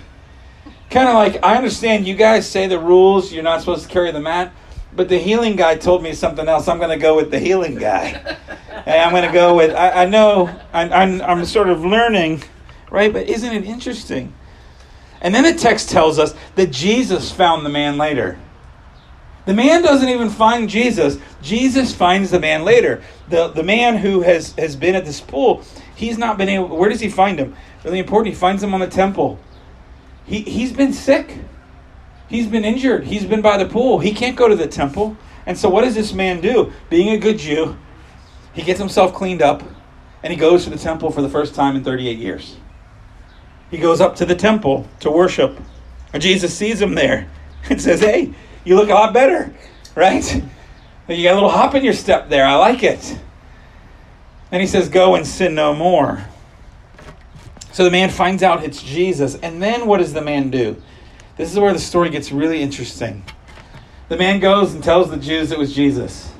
Kind 0.92 1.08
of 1.08 1.14
like, 1.14 1.42
I 1.42 1.56
understand 1.56 2.06
you 2.06 2.14
guys 2.14 2.46
say 2.46 2.66
the 2.66 2.78
rules, 2.78 3.32
you're 3.32 3.42
not 3.42 3.60
supposed 3.60 3.84
to 3.84 3.88
carry 3.88 4.10
the 4.10 4.20
mat. 4.20 4.52
But 4.94 5.08
the 5.08 5.16
healing 5.16 5.56
guy 5.56 5.76
told 5.76 6.02
me 6.02 6.12
something 6.12 6.46
else. 6.46 6.68
I'm 6.68 6.76
going 6.76 6.90
to 6.90 6.98
go 6.98 7.16
with 7.16 7.30
the 7.30 7.38
healing 7.38 7.76
guy. 7.76 8.08
and 8.68 9.00
I'm 9.00 9.10
going 9.10 9.26
to 9.26 9.32
go 9.32 9.56
with, 9.56 9.74
I, 9.74 10.02
I 10.02 10.04
know, 10.04 10.54
I, 10.70 10.82
I'm, 10.82 11.22
I'm 11.22 11.46
sort 11.46 11.70
of 11.70 11.82
learning, 11.82 12.42
right? 12.90 13.10
But 13.10 13.26
isn't 13.26 13.50
it 13.50 13.64
interesting? 13.64 14.34
And 15.22 15.34
then 15.34 15.44
the 15.44 15.54
text 15.54 15.88
tells 15.88 16.18
us 16.18 16.34
that 16.56 16.70
Jesus 16.70 17.32
found 17.32 17.64
the 17.64 17.70
man 17.70 17.96
later. 17.96 18.38
The 19.46 19.54
man 19.54 19.80
doesn't 19.80 20.10
even 20.10 20.28
find 20.28 20.68
Jesus. 20.68 21.16
Jesus 21.40 21.94
finds 21.94 22.30
the 22.30 22.38
man 22.38 22.66
later. 22.66 23.02
The, 23.30 23.48
the 23.48 23.62
man 23.62 23.96
who 23.96 24.20
has, 24.20 24.52
has 24.58 24.76
been 24.76 24.94
at 24.94 25.06
this 25.06 25.22
pool, 25.22 25.64
he's 25.96 26.18
not 26.18 26.36
been 26.36 26.50
able, 26.50 26.76
where 26.76 26.90
does 26.90 27.00
he 27.00 27.08
find 27.08 27.38
him? 27.38 27.56
Really 27.82 27.98
important. 27.98 28.34
He 28.34 28.38
finds 28.38 28.62
him 28.62 28.74
on 28.74 28.80
the 28.80 28.88
temple. 28.88 29.38
He, 30.24 30.40
he's 30.40 30.72
been 30.72 30.92
sick. 30.92 31.38
He's 32.28 32.46
been 32.46 32.64
injured. 32.64 33.04
He's 33.04 33.24
been 33.24 33.42
by 33.42 33.58
the 33.58 33.66
pool. 33.66 33.98
He 33.98 34.12
can't 34.12 34.36
go 34.36 34.48
to 34.48 34.56
the 34.56 34.66
temple. 34.66 35.16
And 35.46 35.58
so, 35.58 35.68
what 35.68 35.82
does 35.82 35.94
this 35.94 36.12
man 36.12 36.40
do? 36.40 36.72
Being 36.88 37.10
a 37.10 37.18
good 37.18 37.38
Jew, 37.38 37.76
he 38.52 38.62
gets 38.62 38.78
himself 38.78 39.12
cleaned 39.12 39.42
up 39.42 39.62
and 40.22 40.32
he 40.32 40.38
goes 40.38 40.64
to 40.64 40.70
the 40.70 40.78
temple 40.78 41.10
for 41.10 41.20
the 41.20 41.28
first 41.28 41.54
time 41.54 41.76
in 41.76 41.84
38 41.84 42.18
years. 42.18 42.56
He 43.70 43.78
goes 43.78 44.00
up 44.00 44.16
to 44.16 44.26
the 44.26 44.34
temple 44.34 44.86
to 45.00 45.10
worship. 45.10 45.58
And 46.12 46.22
Jesus 46.22 46.56
sees 46.56 46.80
him 46.80 46.94
there 46.94 47.28
and 47.70 47.80
says, 47.80 48.00
Hey, 48.00 48.32
you 48.64 48.76
look 48.76 48.88
a 48.88 48.94
lot 48.94 49.12
better, 49.12 49.52
right? 49.94 50.42
You 51.08 51.24
got 51.24 51.32
a 51.32 51.34
little 51.34 51.50
hop 51.50 51.74
in 51.74 51.84
your 51.84 51.92
step 51.92 52.28
there. 52.28 52.46
I 52.46 52.54
like 52.54 52.82
it. 52.82 53.18
And 54.50 54.60
he 54.60 54.66
says, 54.66 54.88
Go 54.88 55.16
and 55.16 55.26
sin 55.26 55.54
no 55.54 55.74
more. 55.74 56.24
So 57.72 57.84
the 57.84 57.90
man 57.90 58.10
finds 58.10 58.42
out 58.42 58.64
it's 58.64 58.82
Jesus. 58.82 59.34
And 59.36 59.62
then 59.62 59.86
what 59.86 59.98
does 59.98 60.12
the 60.12 60.22
man 60.22 60.50
do? 60.50 60.80
This 61.36 61.50
is 61.50 61.58
where 61.58 61.72
the 61.72 61.78
story 61.78 62.10
gets 62.10 62.30
really 62.30 62.62
interesting. 62.62 63.24
The 64.08 64.16
man 64.16 64.40
goes 64.40 64.74
and 64.74 64.84
tells 64.84 65.10
the 65.10 65.16
Jews 65.16 65.50
it 65.50 65.58
was 65.58 65.74
Jesus. 65.74 66.30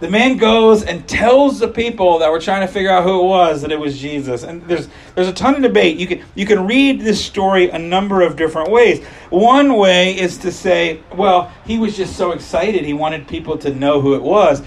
The 0.00 0.10
man 0.10 0.36
goes 0.36 0.82
and 0.82 1.06
tells 1.06 1.60
the 1.60 1.68
people 1.68 2.18
that 2.18 2.30
were 2.32 2.40
trying 2.40 2.66
to 2.66 2.72
figure 2.72 2.90
out 2.90 3.04
who 3.04 3.20
it 3.20 3.24
was 3.24 3.62
that 3.62 3.70
it 3.70 3.78
was 3.78 4.00
Jesus. 4.00 4.42
And 4.42 4.60
there's 4.66 4.88
there's 5.14 5.28
a 5.28 5.32
ton 5.32 5.54
of 5.54 5.62
debate. 5.62 5.96
You 5.96 6.08
can 6.08 6.24
you 6.34 6.44
can 6.44 6.66
read 6.66 7.02
this 7.02 7.24
story 7.24 7.70
a 7.70 7.78
number 7.78 8.22
of 8.22 8.34
different 8.34 8.72
ways. 8.72 9.04
One 9.30 9.76
way 9.76 10.18
is 10.18 10.38
to 10.38 10.50
say, 10.50 11.02
well, 11.14 11.52
he 11.64 11.78
was 11.78 11.96
just 11.96 12.16
so 12.16 12.32
excited 12.32 12.84
he 12.84 12.94
wanted 12.94 13.28
people 13.28 13.56
to 13.58 13.72
know 13.72 14.00
who 14.00 14.16
it 14.16 14.22
was. 14.22 14.62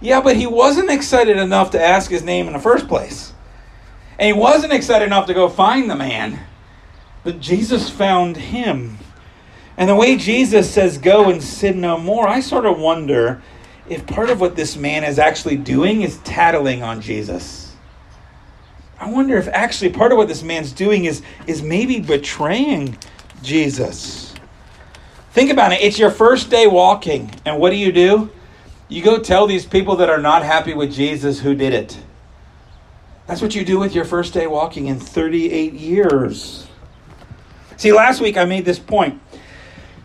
Yeah, 0.00 0.22
but 0.22 0.34
he 0.34 0.48
wasn't 0.48 0.90
excited 0.90 1.36
enough 1.36 1.70
to 1.70 1.80
ask 1.80 2.10
his 2.10 2.24
name 2.24 2.48
in 2.48 2.52
the 2.52 2.58
first 2.58 2.88
place. 2.88 3.29
And 4.20 4.26
he 4.26 4.32
wasn't 4.34 4.74
excited 4.74 5.06
enough 5.06 5.26
to 5.28 5.34
go 5.34 5.48
find 5.48 5.90
the 5.90 5.96
man. 5.96 6.38
But 7.24 7.40
Jesus 7.40 7.88
found 7.88 8.36
him. 8.36 8.98
And 9.78 9.88
the 9.88 9.94
way 9.94 10.18
Jesus 10.18 10.70
says, 10.70 10.98
Go 10.98 11.30
and 11.30 11.42
sin 11.42 11.80
no 11.80 11.96
more, 11.96 12.28
I 12.28 12.40
sort 12.40 12.66
of 12.66 12.78
wonder 12.78 13.42
if 13.88 14.06
part 14.06 14.28
of 14.28 14.38
what 14.38 14.56
this 14.56 14.76
man 14.76 15.04
is 15.04 15.18
actually 15.18 15.56
doing 15.56 16.02
is 16.02 16.18
tattling 16.18 16.82
on 16.82 17.00
Jesus. 17.00 17.74
I 18.98 19.10
wonder 19.10 19.38
if 19.38 19.48
actually 19.48 19.90
part 19.90 20.12
of 20.12 20.18
what 20.18 20.28
this 20.28 20.42
man's 20.42 20.72
doing 20.72 21.06
is, 21.06 21.22
is 21.46 21.62
maybe 21.62 21.98
betraying 21.98 22.98
Jesus. 23.42 24.34
Think 25.30 25.50
about 25.50 25.72
it. 25.72 25.80
It's 25.80 25.98
your 25.98 26.10
first 26.10 26.50
day 26.50 26.66
walking, 26.66 27.30
and 27.46 27.58
what 27.58 27.70
do 27.70 27.76
you 27.76 27.90
do? 27.90 28.28
You 28.90 29.02
go 29.02 29.18
tell 29.18 29.46
these 29.46 29.64
people 29.64 29.96
that 29.96 30.10
are 30.10 30.20
not 30.20 30.42
happy 30.42 30.74
with 30.74 30.92
Jesus 30.92 31.40
who 31.40 31.54
did 31.54 31.72
it. 31.72 31.98
That's 33.30 33.40
what 33.40 33.54
you 33.54 33.64
do 33.64 33.78
with 33.78 33.94
your 33.94 34.04
first 34.04 34.34
day 34.34 34.48
walking 34.48 34.88
in 34.88 34.98
38 34.98 35.72
years. 35.72 36.66
See, 37.76 37.92
last 37.92 38.20
week 38.20 38.36
I 38.36 38.44
made 38.44 38.64
this 38.64 38.80
point 38.80 39.22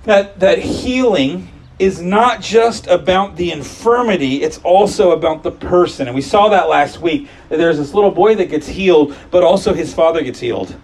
that, 0.03 0.39
that 0.41 0.59
healing 0.59 1.49
is 1.79 2.03
not 2.03 2.39
just 2.39 2.85
about 2.85 3.35
the 3.35 3.51
infirmity, 3.51 4.43
it's 4.43 4.59
also 4.59 5.09
about 5.09 5.41
the 5.41 5.49
person. 5.49 6.05
And 6.05 6.13
we 6.13 6.21
saw 6.21 6.49
that 6.49 6.69
last 6.69 7.01
week. 7.01 7.27
That 7.49 7.57
there's 7.57 7.79
this 7.79 7.95
little 7.95 8.11
boy 8.11 8.35
that 8.35 8.51
gets 8.51 8.67
healed, 8.67 9.15
but 9.31 9.43
also 9.43 9.73
his 9.73 9.91
father 9.91 10.21
gets 10.21 10.39
healed. 10.39 10.75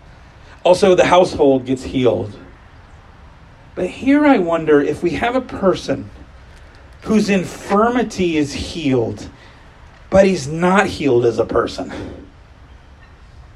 Also, 0.63 0.95
the 0.95 1.05
household 1.05 1.67
gets 1.67 1.83
healed. 1.83 2.35
But 3.75 3.87
here 3.87 4.25
I 4.25 4.39
wonder 4.39 4.81
if 4.81 5.03
we 5.03 5.11
have 5.11 5.35
a 5.35 5.41
person 5.41 6.09
whose 7.03 7.29
infirmity 7.29 8.35
is 8.35 8.51
healed, 8.51 9.29
but 10.09 10.25
he's 10.25 10.47
not 10.47 10.87
healed 10.87 11.23
as 11.27 11.37
a 11.37 11.45
person. 11.45 12.20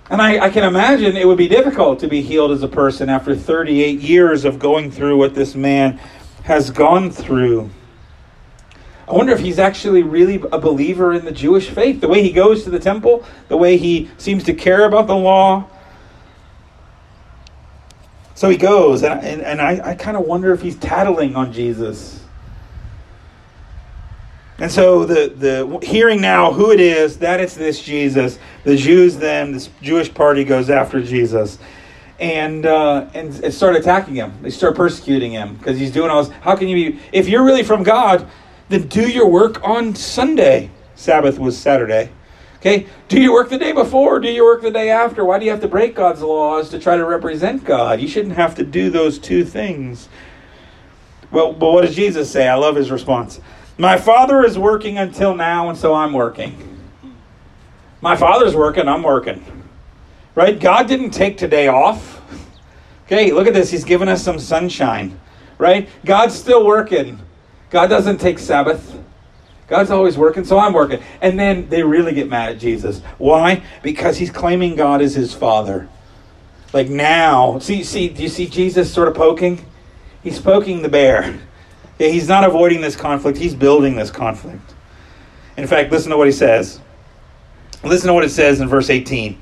And 0.09 0.21
I, 0.21 0.45
I, 0.45 0.49
can 0.51 0.63
imagine 0.63 1.17
it 1.17 1.27
would 1.27 1.37
be 1.37 1.47
difficult 1.47 1.99
to 1.99 2.07
be 2.07 2.21
healed 2.21 2.51
as 2.51 2.61
a 2.61 2.67
person 2.67 3.09
after 3.09 3.35
38 3.35 3.99
years 3.99 4.45
of 4.45 4.59
going 4.59 4.91
through 4.91 5.17
what 5.17 5.33
this 5.33 5.55
man 5.55 5.99
has 6.43 6.69
gone 6.69 7.09
through. 7.09 7.71
I 9.07 9.13
wonder 9.13 9.33
if 9.33 9.39
he's 9.39 9.57
actually 9.57 10.03
really 10.03 10.35
a 10.51 10.59
believer 10.59 11.13
in 11.13 11.25
the 11.25 11.31
Jewish 11.31 11.69
faith. 11.69 12.01
The 12.01 12.07
way 12.07 12.21
he 12.21 12.31
goes 12.31 12.63
to 12.65 12.69
the 12.69 12.79
temple, 12.79 13.25
the 13.47 13.57
way 13.57 13.77
he 13.77 14.09
seems 14.17 14.43
to 14.43 14.53
care 14.53 14.85
about 14.85 15.07
the 15.07 15.15
law. 15.15 15.67
So 18.35 18.49
he 18.49 18.57
goes, 18.57 19.01
and, 19.01 19.21
and, 19.21 19.41
and 19.41 19.61
I, 19.61 19.91
I 19.91 19.95
kind 19.95 20.17
of 20.17 20.25
wonder 20.25 20.53
if 20.53 20.61
he's 20.61 20.75
tattling 20.75 21.35
on 21.35 21.51
Jesus. 21.51 22.24
And 24.57 24.71
so 24.71 25.05
the, 25.05 25.33
the 25.35 25.85
hearing 25.85 26.21
now 26.21 26.53
who 26.53 26.71
it 26.71 26.79
is, 26.79 27.17
that 27.19 27.39
it's 27.39 27.55
this 27.55 27.81
Jesus, 27.81 28.39
the 28.63 28.77
Jews 28.77 29.17
then, 29.17 29.51
this 29.51 29.69
Jewish 29.81 30.13
party 30.13 30.43
goes 30.43 30.69
after 30.69 31.01
Jesus. 31.01 31.59
And, 32.17 32.65
uh, 32.65 33.09
and, 33.13 33.43
and 33.43 33.53
start 33.53 33.75
attacking 33.75 34.15
him. 34.15 34.33
They 34.41 34.49
start 34.49 34.75
persecuting 34.75 35.33
him 35.33 35.55
because 35.55 35.77
he's 35.77 35.91
doing 35.91 36.09
all 36.09 36.23
this. 36.23 36.33
How 36.39 36.55
can 36.55 36.69
you 36.69 36.93
be, 36.93 36.99
if 37.11 37.27
you're 37.27 37.43
really 37.43 37.63
from 37.63 37.83
God, 37.83 38.25
then 38.69 38.87
do 38.87 39.09
your 39.09 39.27
work 39.27 39.61
on 39.67 39.93
Sunday. 39.95 40.71
Sabbath 40.95 41.37
was 41.37 41.57
Saturday. 41.57 42.09
Okay? 42.57 42.87
Do 43.09 43.21
you 43.21 43.33
work 43.33 43.49
the 43.49 43.57
day 43.57 43.73
before 43.73 44.19
do 44.19 44.29
you 44.31 44.43
work 44.43 44.61
the 44.61 44.71
day 44.71 44.89
after? 44.89 45.23
Why 45.23 45.37
do 45.37 45.45
you 45.45 45.51
have 45.51 45.61
to 45.61 45.67
break 45.67 45.93
God's 45.93 46.21
laws 46.21 46.69
to 46.69 46.79
try 46.79 46.95
to 46.95 47.05
represent 47.05 47.63
God? 47.63 47.99
You 47.99 48.07
shouldn't 48.07 48.35
have 48.35 48.55
to 48.55 48.63
do 48.63 48.89
those 48.89 49.19
two 49.19 49.43
things. 49.43 50.09
Well, 51.31 51.53
but 51.53 51.71
what 51.71 51.81
does 51.81 51.95
Jesus 51.95 52.31
say? 52.31 52.47
I 52.47 52.55
love 52.55 52.75
his 52.75 52.89
response. 52.89 53.39
My 53.77 53.97
father 53.97 54.43
is 54.43 54.57
working 54.57 54.97
until 54.97 55.35
now, 55.35 55.69
and 55.69 55.77
so 55.77 55.93
I'm 55.93 56.13
working. 56.13 56.79
My 58.01 58.15
father's 58.15 58.55
working, 58.55 58.87
I'm 58.87 59.03
working. 59.03 59.43
Right? 60.33 60.59
God 60.59 60.87
didn't 60.87 61.11
take 61.11 61.37
today 61.37 61.67
off. 61.67 62.21
Okay, 63.05 63.31
look 63.31 63.47
at 63.47 63.53
this. 63.53 63.71
He's 63.71 63.83
given 63.83 64.07
us 64.09 64.23
some 64.23 64.39
sunshine. 64.39 65.19
Right? 65.57 65.89
God's 66.05 66.35
still 66.35 66.65
working. 66.65 67.19
God 67.69 67.87
doesn't 67.87 68.19
take 68.19 68.39
Sabbath. 68.39 68.97
God's 69.67 69.89
always 69.89 70.17
working, 70.17 70.45
so 70.45 70.59
I'm 70.59 70.73
working. 70.73 71.01
And 71.21 71.39
then 71.39 71.67
they 71.69 71.83
really 71.83 72.13
get 72.13 72.29
mad 72.29 72.51
at 72.51 72.59
Jesus. 72.59 73.01
Why? 73.17 73.63
Because 73.81 74.17
he's 74.17 74.29
claiming 74.29 74.75
God 74.75 75.01
is 75.01 75.15
his 75.15 75.33
father. 75.33 75.89
Like 76.71 76.89
now, 76.89 77.59
see, 77.59 77.83
see, 77.83 78.09
do 78.09 78.21
you 78.21 78.29
see 78.29 78.47
Jesus 78.47 78.93
sort 78.93 79.07
of 79.07 79.15
poking? 79.15 79.65
He's 80.21 80.39
poking 80.39 80.81
the 80.81 80.89
bear. 80.89 81.39
Yeah, 81.97 82.07
he's 82.09 82.27
not 82.27 82.43
avoiding 82.43 82.81
this 82.81 82.95
conflict, 82.95 83.37
he's 83.37 83.55
building 83.55 83.95
this 83.95 84.11
conflict. 84.11 84.73
In 85.57 85.67
fact, 85.67 85.91
listen 85.91 86.11
to 86.11 86.17
what 86.17 86.27
he 86.27 86.33
says. 86.33 86.79
Listen 87.83 88.07
to 88.07 88.13
what 88.13 88.23
it 88.23 88.29
says 88.29 88.59
in 88.59 88.67
verse 88.67 88.89
18. 88.89 89.39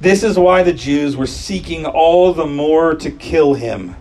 This 0.00 0.22
is 0.22 0.38
why 0.38 0.62
the 0.62 0.72
Jews 0.72 1.16
were 1.16 1.26
seeking 1.26 1.84
all 1.84 2.32
the 2.32 2.46
more 2.46 2.94
to 2.94 3.10
kill 3.10 3.54
him. 3.54 3.96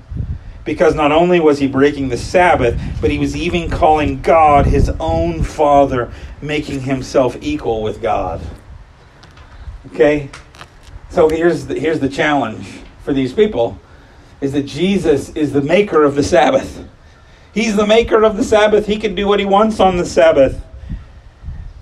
Because 0.63 0.95
not 0.95 1.11
only 1.11 1.39
was 1.39 1.59
he 1.59 1.67
breaking 1.67 2.09
the 2.09 2.17
Sabbath, 2.17 2.79
but 3.01 3.11
he 3.11 3.17
was 3.17 3.35
even 3.35 3.69
calling 3.69 4.21
God 4.21 4.65
his 4.65 4.89
own 4.99 5.43
Father, 5.43 6.13
making 6.41 6.81
himself 6.81 7.35
equal 7.41 7.81
with 7.81 8.01
God. 8.01 8.39
Okay? 9.87 10.29
So 11.09 11.27
here's 11.27 11.65
the, 11.65 11.77
here's 11.77 11.99
the 11.99 12.09
challenge 12.09 12.67
for 13.03 13.13
these 13.13 13.33
people 13.33 13.79
is 14.41 14.53
that 14.53 14.63
Jesus 14.63 15.29
is 15.31 15.51
the 15.51 15.61
maker 15.61 16.03
of 16.03 16.15
the 16.15 16.23
Sabbath. 16.23 16.87
He's 17.53 17.75
the 17.75 17.87
maker 17.87 18.23
of 18.23 18.37
the 18.37 18.43
Sabbath. 18.43 18.85
He 18.85 18.97
can 18.97 19.15
do 19.15 19.27
what 19.27 19.39
he 19.39 19.45
wants 19.45 19.79
on 19.79 19.97
the 19.97 20.05
Sabbath. 20.05 20.63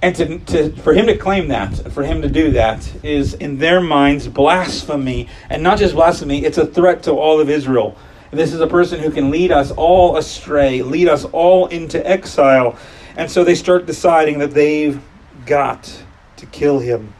And 0.01 0.15
to, 0.15 0.39
to, 0.39 0.71
for 0.81 0.93
him 0.93 1.07
to 1.07 1.17
claim 1.17 1.47
that, 1.47 1.91
for 1.91 2.03
him 2.03 2.21
to 2.21 2.29
do 2.29 2.51
that, 2.51 3.03
is 3.03 3.33
in 3.33 3.57
their 3.57 3.81
minds 3.81 4.27
blasphemy. 4.27 5.27
And 5.49 5.63
not 5.63 5.79
just 5.79 5.95
blasphemy, 5.95 6.45
it's 6.45 6.57
a 6.57 6.65
threat 6.65 7.03
to 7.03 7.11
all 7.11 7.39
of 7.39 7.49
Israel. 7.49 7.97
This 8.31 8.53
is 8.53 8.59
a 8.59 8.67
person 8.67 8.99
who 8.99 9.09
can 9.09 9.31
lead 9.31 9.51
us 9.51 9.71
all 9.71 10.17
astray, 10.17 10.81
lead 10.81 11.07
us 11.07 11.25
all 11.25 11.67
into 11.67 12.05
exile. 12.07 12.77
And 13.15 13.31
so 13.31 13.43
they 13.43 13.55
start 13.55 13.85
deciding 13.85 14.39
that 14.39 14.51
they've 14.51 15.01
got 15.45 16.03
to 16.35 16.45
kill 16.45 16.79
him. 16.79 17.13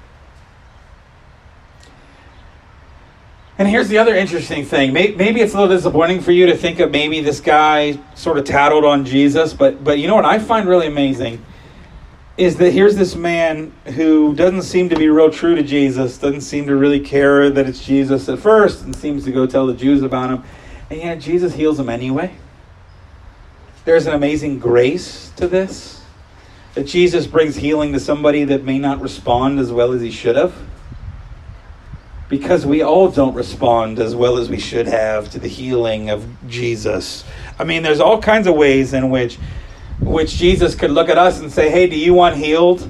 And 3.59 3.67
here's 3.67 3.87
the 3.87 3.97
other 3.97 4.15
interesting 4.15 4.65
thing. 4.65 4.93
Maybe 4.93 5.41
it's 5.41 5.53
a 5.53 5.59
little 5.59 5.75
disappointing 5.75 6.21
for 6.21 6.31
you 6.31 6.45
to 6.45 6.55
think 6.55 6.79
of 6.79 6.91
maybe 6.91 7.21
this 7.21 7.39
guy 7.39 7.97
sort 8.13 8.37
of 8.37 8.45
tattled 8.45 8.85
on 8.85 9.03
Jesus, 9.03 9.53
but 9.53 9.83
but 9.83 9.97
you 9.97 10.07
know 10.07 10.15
what 10.15 10.25
I 10.25 10.37
find 10.37 10.69
really 10.69 10.87
amazing 10.87 11.43
is 12.37 12.57
that 12.57 12.69
here's 12.69 12.95
this 12.95 13.15
man 13.15 13.73
who 13.95 14.35
doesn't 14.35 14.61
seem 14.61 14.89
to 14.89 14.95
be 14.95 15.09
real 15.09 15.31
true 15.31 15.55
to 15.55 15.63
Jesus, 15.63 16.19
doesn't 16.19 16.41
seem 16.41 16.67
to 16.67 16.75
really 16.75 16.99
care 16.99 17.49
that 17.49 17.67
it's 17.67 17.83
Jesus 17.83 18.29
at 18.29 18.37
first, 18.37 18.83
and 18.83 18.95
seems 18.95 19.23
to 19.23 19.31
go 19.31 19.47
tell 19.47 19.65
the 19.65 19.73
Jews 19.73 20.03
about 20.03 20.29
him, 20.29 20.43
and 20.91 20.99
yet 20.99 21.19
Jesus 21.19 21.55
heals 21.55 21.79
him 21.79 21.89
anyway. 21.89 22.35
There's 23.85 24.05
an 24.05 24.13
amazing 24.13 24.59
grace 24.59 25.31
to 25.37 25.47
this. 25.47 26.03
That 26.75 26.85
Jesus 26.85 27.25
brings 27.25 27.55
healing 27.55 27.93
to 27.93 27.99
somebody 27.99 28.43
that 28.43 28.63
may 28.63 28.77
not 28.77 29.01
respond 29.01 29.57
as 29.57 29.71
well 29.71 29.93
as 29.93 30.01
he 30.01 30.11
should 30.11 30.35
have 30.35 30.53
because 32.29 32.65
we 32.65 32.81
all 32.81 33.09
don't 33.09 33.33
respond 33.33 33.99
as 33.99 34.15
well 34.15 34.37
as 34.37 34.49
we 34.49 34.59
should 34.59 34.87
have 34.87 35.29
to 35.31 35.39
the 35.39 35.47
healing 35.47 36.09
of 36.09 36.25
Jesus. 36.47 37.23
I 37.57 37.63
mean, 37.63 37.83
there's 37.83 37.99
all 37.99 38.21
kinds 38.21 38.47
of 38.47 38.55
ways 38.55 38.93
in 38.93 39.09
which 39.09 39.37
which 39.99 40.35
Jesus 40.35 40.75
could 40.75 40.91
look 40.91 41.09
at 41.09 41.17
us 41.17 41.39
and 41.39 41.51
say, 41.51 41.69
"Hey, 41.69 41.87
do 41.87 41.97
you 41.97 42.13
want 42.13 42.35
healed?" 42.35 42.89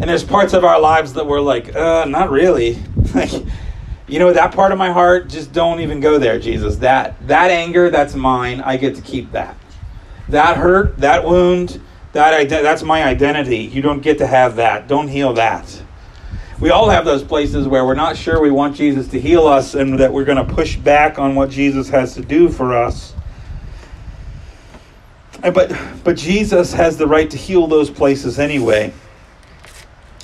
And 0.00 0.08
there's 0.08 0.22
parts 0.22 0.52
of 0.52 0.64
our 0.64 0.80
lives 0.80 1.14
that 1.14 1.26
we're 1.26 1.40
like, 1.40 1.74
"Uh, 1.74 2.04
not 2.06 2.30
really." 2.30 2.78
like, 3.14 3.32
you 4.06 4.18
know, 4.18 4.32
that 4.32 4.52
part 4.52 4.70
of 4.70 4.78
my 4.78 4.92
heart, 4.92 5.28
just 5.28 5.52
don't 5.52 5.80
even 5.80 6.00
go 6.00 6.18
there, 6.18 6.38
Jesus. 6.38 6.76
That 6.76 7.16
that 7.26 7.50
anger, 7.50 7.90
that's 7.90 8.14
mine. 8.14 8.60
I 8.60 8.76
get 8.76 8.94
to 8.96 9.02
keep 9.02 9.32
that. 9.32 9.56
That 10.28 10.58
hurt, 10.58 10.98
that 10.98 11.24
wound, 11.24 11.80
that 12.12 12.48
that's 12.48 12.82
my 12.82 13.02
identity. 13.02 13.58
You 13.58 13.82
don't 13.82 14.00
get 14.00 14.18
to 14.18 14.26
have 14.26 14.56
that. 14.56 14.88
Don't 14.88 15.08
heal 15.08 15.32
that 15.34 15.82
we 16.60 16.70
all 16.70 16.88
have 16.90 17.04
those 17.04 17.22
places 17.22 17.68
where 17.68 17.84
we're 17.84 17.94
not 17.94 18.16
sure 18.16 18.40
we 18.40 18.50
want 18.50 18.74
Jesus 18.74 19.06
to 19.08 19.20
heal 19.20 19.46
us 19.46 19.74
and 19.74 19.98
that 20.00 20.12
we're 20.12 20.24
going 20.24 20.44
to 20.44 20.54
push 20.54 20.76
back 20.76 21.18
on 21.18 21.36
what 21.36 21.50
Jesus 21.50 21.88
has 21.90 22.14
to 22.14 22.20
do 22.20 22.48
for 22.48 22.74
us. 22.76 23.14
But, 25.40 25.72
but 26.02 26.16
Jesus 26.16 26.72
has 26.72 26.96
the 26.96 27.06
right 27.06 27.30
to 27.30 27.36
heal 27.36 27.68
those 27.68 27.90
places 27.90 28.40
anyway. 28.40 28.92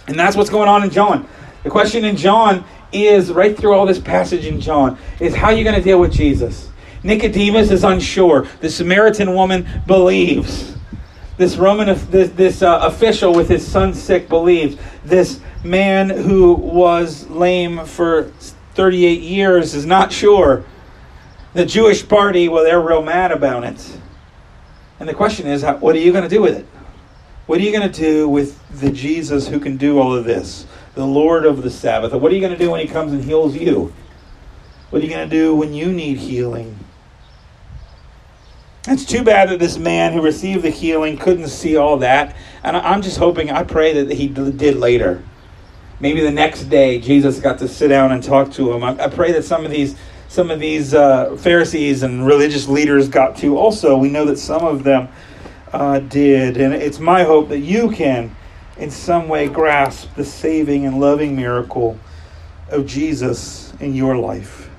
And 0.08 0.18
that's 0.18 0.36
what's 0.36 0.50
going 0.50 0.68
on 0.68 0.82
in 0.82 0.90
John. 0.90 1.28
The 1.62 1.70
question 1.70 2.04
in 2.04 2.16
John 2.16 2.64
is 2.92 3.32
right 3.32 3.56
through 3.56 3.72
all 3.72 3.86
this 3.86 4.00
passage 4.00 4.44
in 4.44 4.60
John 4.60 4.98
is 5.20 5.36
how 5.36 5.46
are 5.46 5.52
you 5.54 5.62
going 5.62 5.76
to 5.76 5.82
deal 5.82 6.00
with 6.00 6.12
Jesus? 6.12 6.68
Nicodemus 7.04 7.70
is 7.70 7.84
unsure. 7.84 8.48
The 8.60 8.70
Samaritan 8.70 9.34
woman 9.34 9.68
believes. 9.86 10.74
This 11.36 11.56
Roman, 11.56 11.86
this, 12.10 12.30
this 12.30 12.62
uh, 12.62 12.80
official 12.82 13.34
with 13.34 13.48
his 13.48 13.66
son 13.66 13.94
sick 13.94 14.28
believes. 14.28 14.76
This 15.04 15.40
man 15.64 16.10
who 16.10 16.54
was 16.54 17.28
lame 17.30 17.86
for 17.86 18.24
38 18.74 19.20
years 19.22 19.74
is 19.74 19.86
not 19.86 20.12
sure. 20.12 20.64
The 21.54 21.64
Jewish 21.64 22.06
party, 22.06 22.48
well, 22.48 22.64
they're 22.64 22.80
real 22.80 23.02
mad 23.02 23.32
about 23.32 23.64
it. 23.64 23.98
And 25.00 25.08
the 25.08 25.14
question 25.14 25.46
is, 25.46 25.62
what 25.62 25.96
are 25.96 26.00
you 26.00 26.12
going 26.12 26.24
to 26.24 26.30
do 26.30 26.42
with 26.42 26.56
it? 26.56 26.66
What 27.46 27.58
are 27.58 27.62
you 27.62 27.72
going 27.72 27.90
to 27.90 28.00
do 28.00 28.28
with 28.28 28.60
the 28.80 28.90
Jesus 28.90 29.48
who 29.48 29.58
can 29.60 29.76
do 29.76 29.98
all 29.98 30.14
of 30.14 30.24
this? 30.24 30.66
The 30.94 31.06
Lord 31.06 31.44
of 31.44 31.62
the 31.62 31.70
Sabbath. 31.70 32.12
What 32.12 32.30
are 32.30 32.34
you 32.34 32.40
going 32.40 32.52
to 32.52 32.58
do 32.58 32.70
when 32.70 32.80
he 32.80 32.86
comes 32.86 33.12
and 33.12 33.24
heals 33.24 33.56
you? 33.56 33.92
What 34.90 35.02
are 35.02 35.04
you 35.04 35.10
going 35.10 35.28
to 35.28 35.36
do 35.36 35.54
when 35.54 35.72
you 35.74 35.92
need 35.92 36.18
healing? 36.18 36.78
It's 38.86 39.04
too 39.04 39.24
bad 39.24 39.48
that 39.48 39.58
this 39.58 39.78
man 39.78 40.12
who 40.12 40.20
received 40.20 40.62
the 40.62 40.70
healing 40.70 41.16
couldn't 41.16 41.48
see 41.48 41.76
all 41.76 41.96
that. 41.98 42.36
And 42.62 42.76
I'm 42.76 43.02
just 43.02 43.18
hoping, 43.18 43.50
I 43.50 43.62
pray 43.64 44.04
that 44.04 44.14
he 44.14 44.28
did 44.28 44.76
later 44.76 45.22
maybe 46.04 46.20
the 46.20 46.30
next 46.30 46.64
day 46.64 47.00
Jesus 47.00 47.40
got 47.40 47.58
to 47.60 47.66
sit 47.66 47.88
down 47.88 48.12
and 48.12 48.22
talk 48.22 48.52
to 48.52 48.70
him. 48.70 48.84
I, 48.84 49.04
I 49.04 49.08
pray 49.08 49.32
that 49.32 49.42
some 49.42 49.64
of 49.64 49.70
these 49.70 49.96
some 50.28 50.50
of 50.50 50.60
these 50.60 50.92
uh, 50.92 51.34
Pharisees 51.36 52.02
and 52.02 52.26
religious 52.26 52.68
leaders 52.68 53.08
got 53.08 53.38
to 53.38 53.56
also. 53.56 53.96
We 53.96 54.10
know 54.10 54.26
that 54.26 54.36
some 54.36 54.62
of 54.62 54.84
them 54.84 55.08
uh, 55.72 56.00
did, 56.00 56.58
and 56.58 56.74
it's 56.74 56.98
my 56.98 57.22
hope 57.22 57.48
that 57.48 57.60
you 57.60 57.90
can, 57.90 58.36
in 58.76 58.90
some 58.90 59.28
way, 59.28 59.48
grasp 59.48 60.14
the 60.14 60.24
saving 60.24 60.84
and 60.84 61.00
loving 61.00 61.36
miracle 61.36 61.98
of 62.68 62.84
Jesus 62.84 63.72
in 63.80 63.94
your 63.94 64.18
life. 64.18 64.68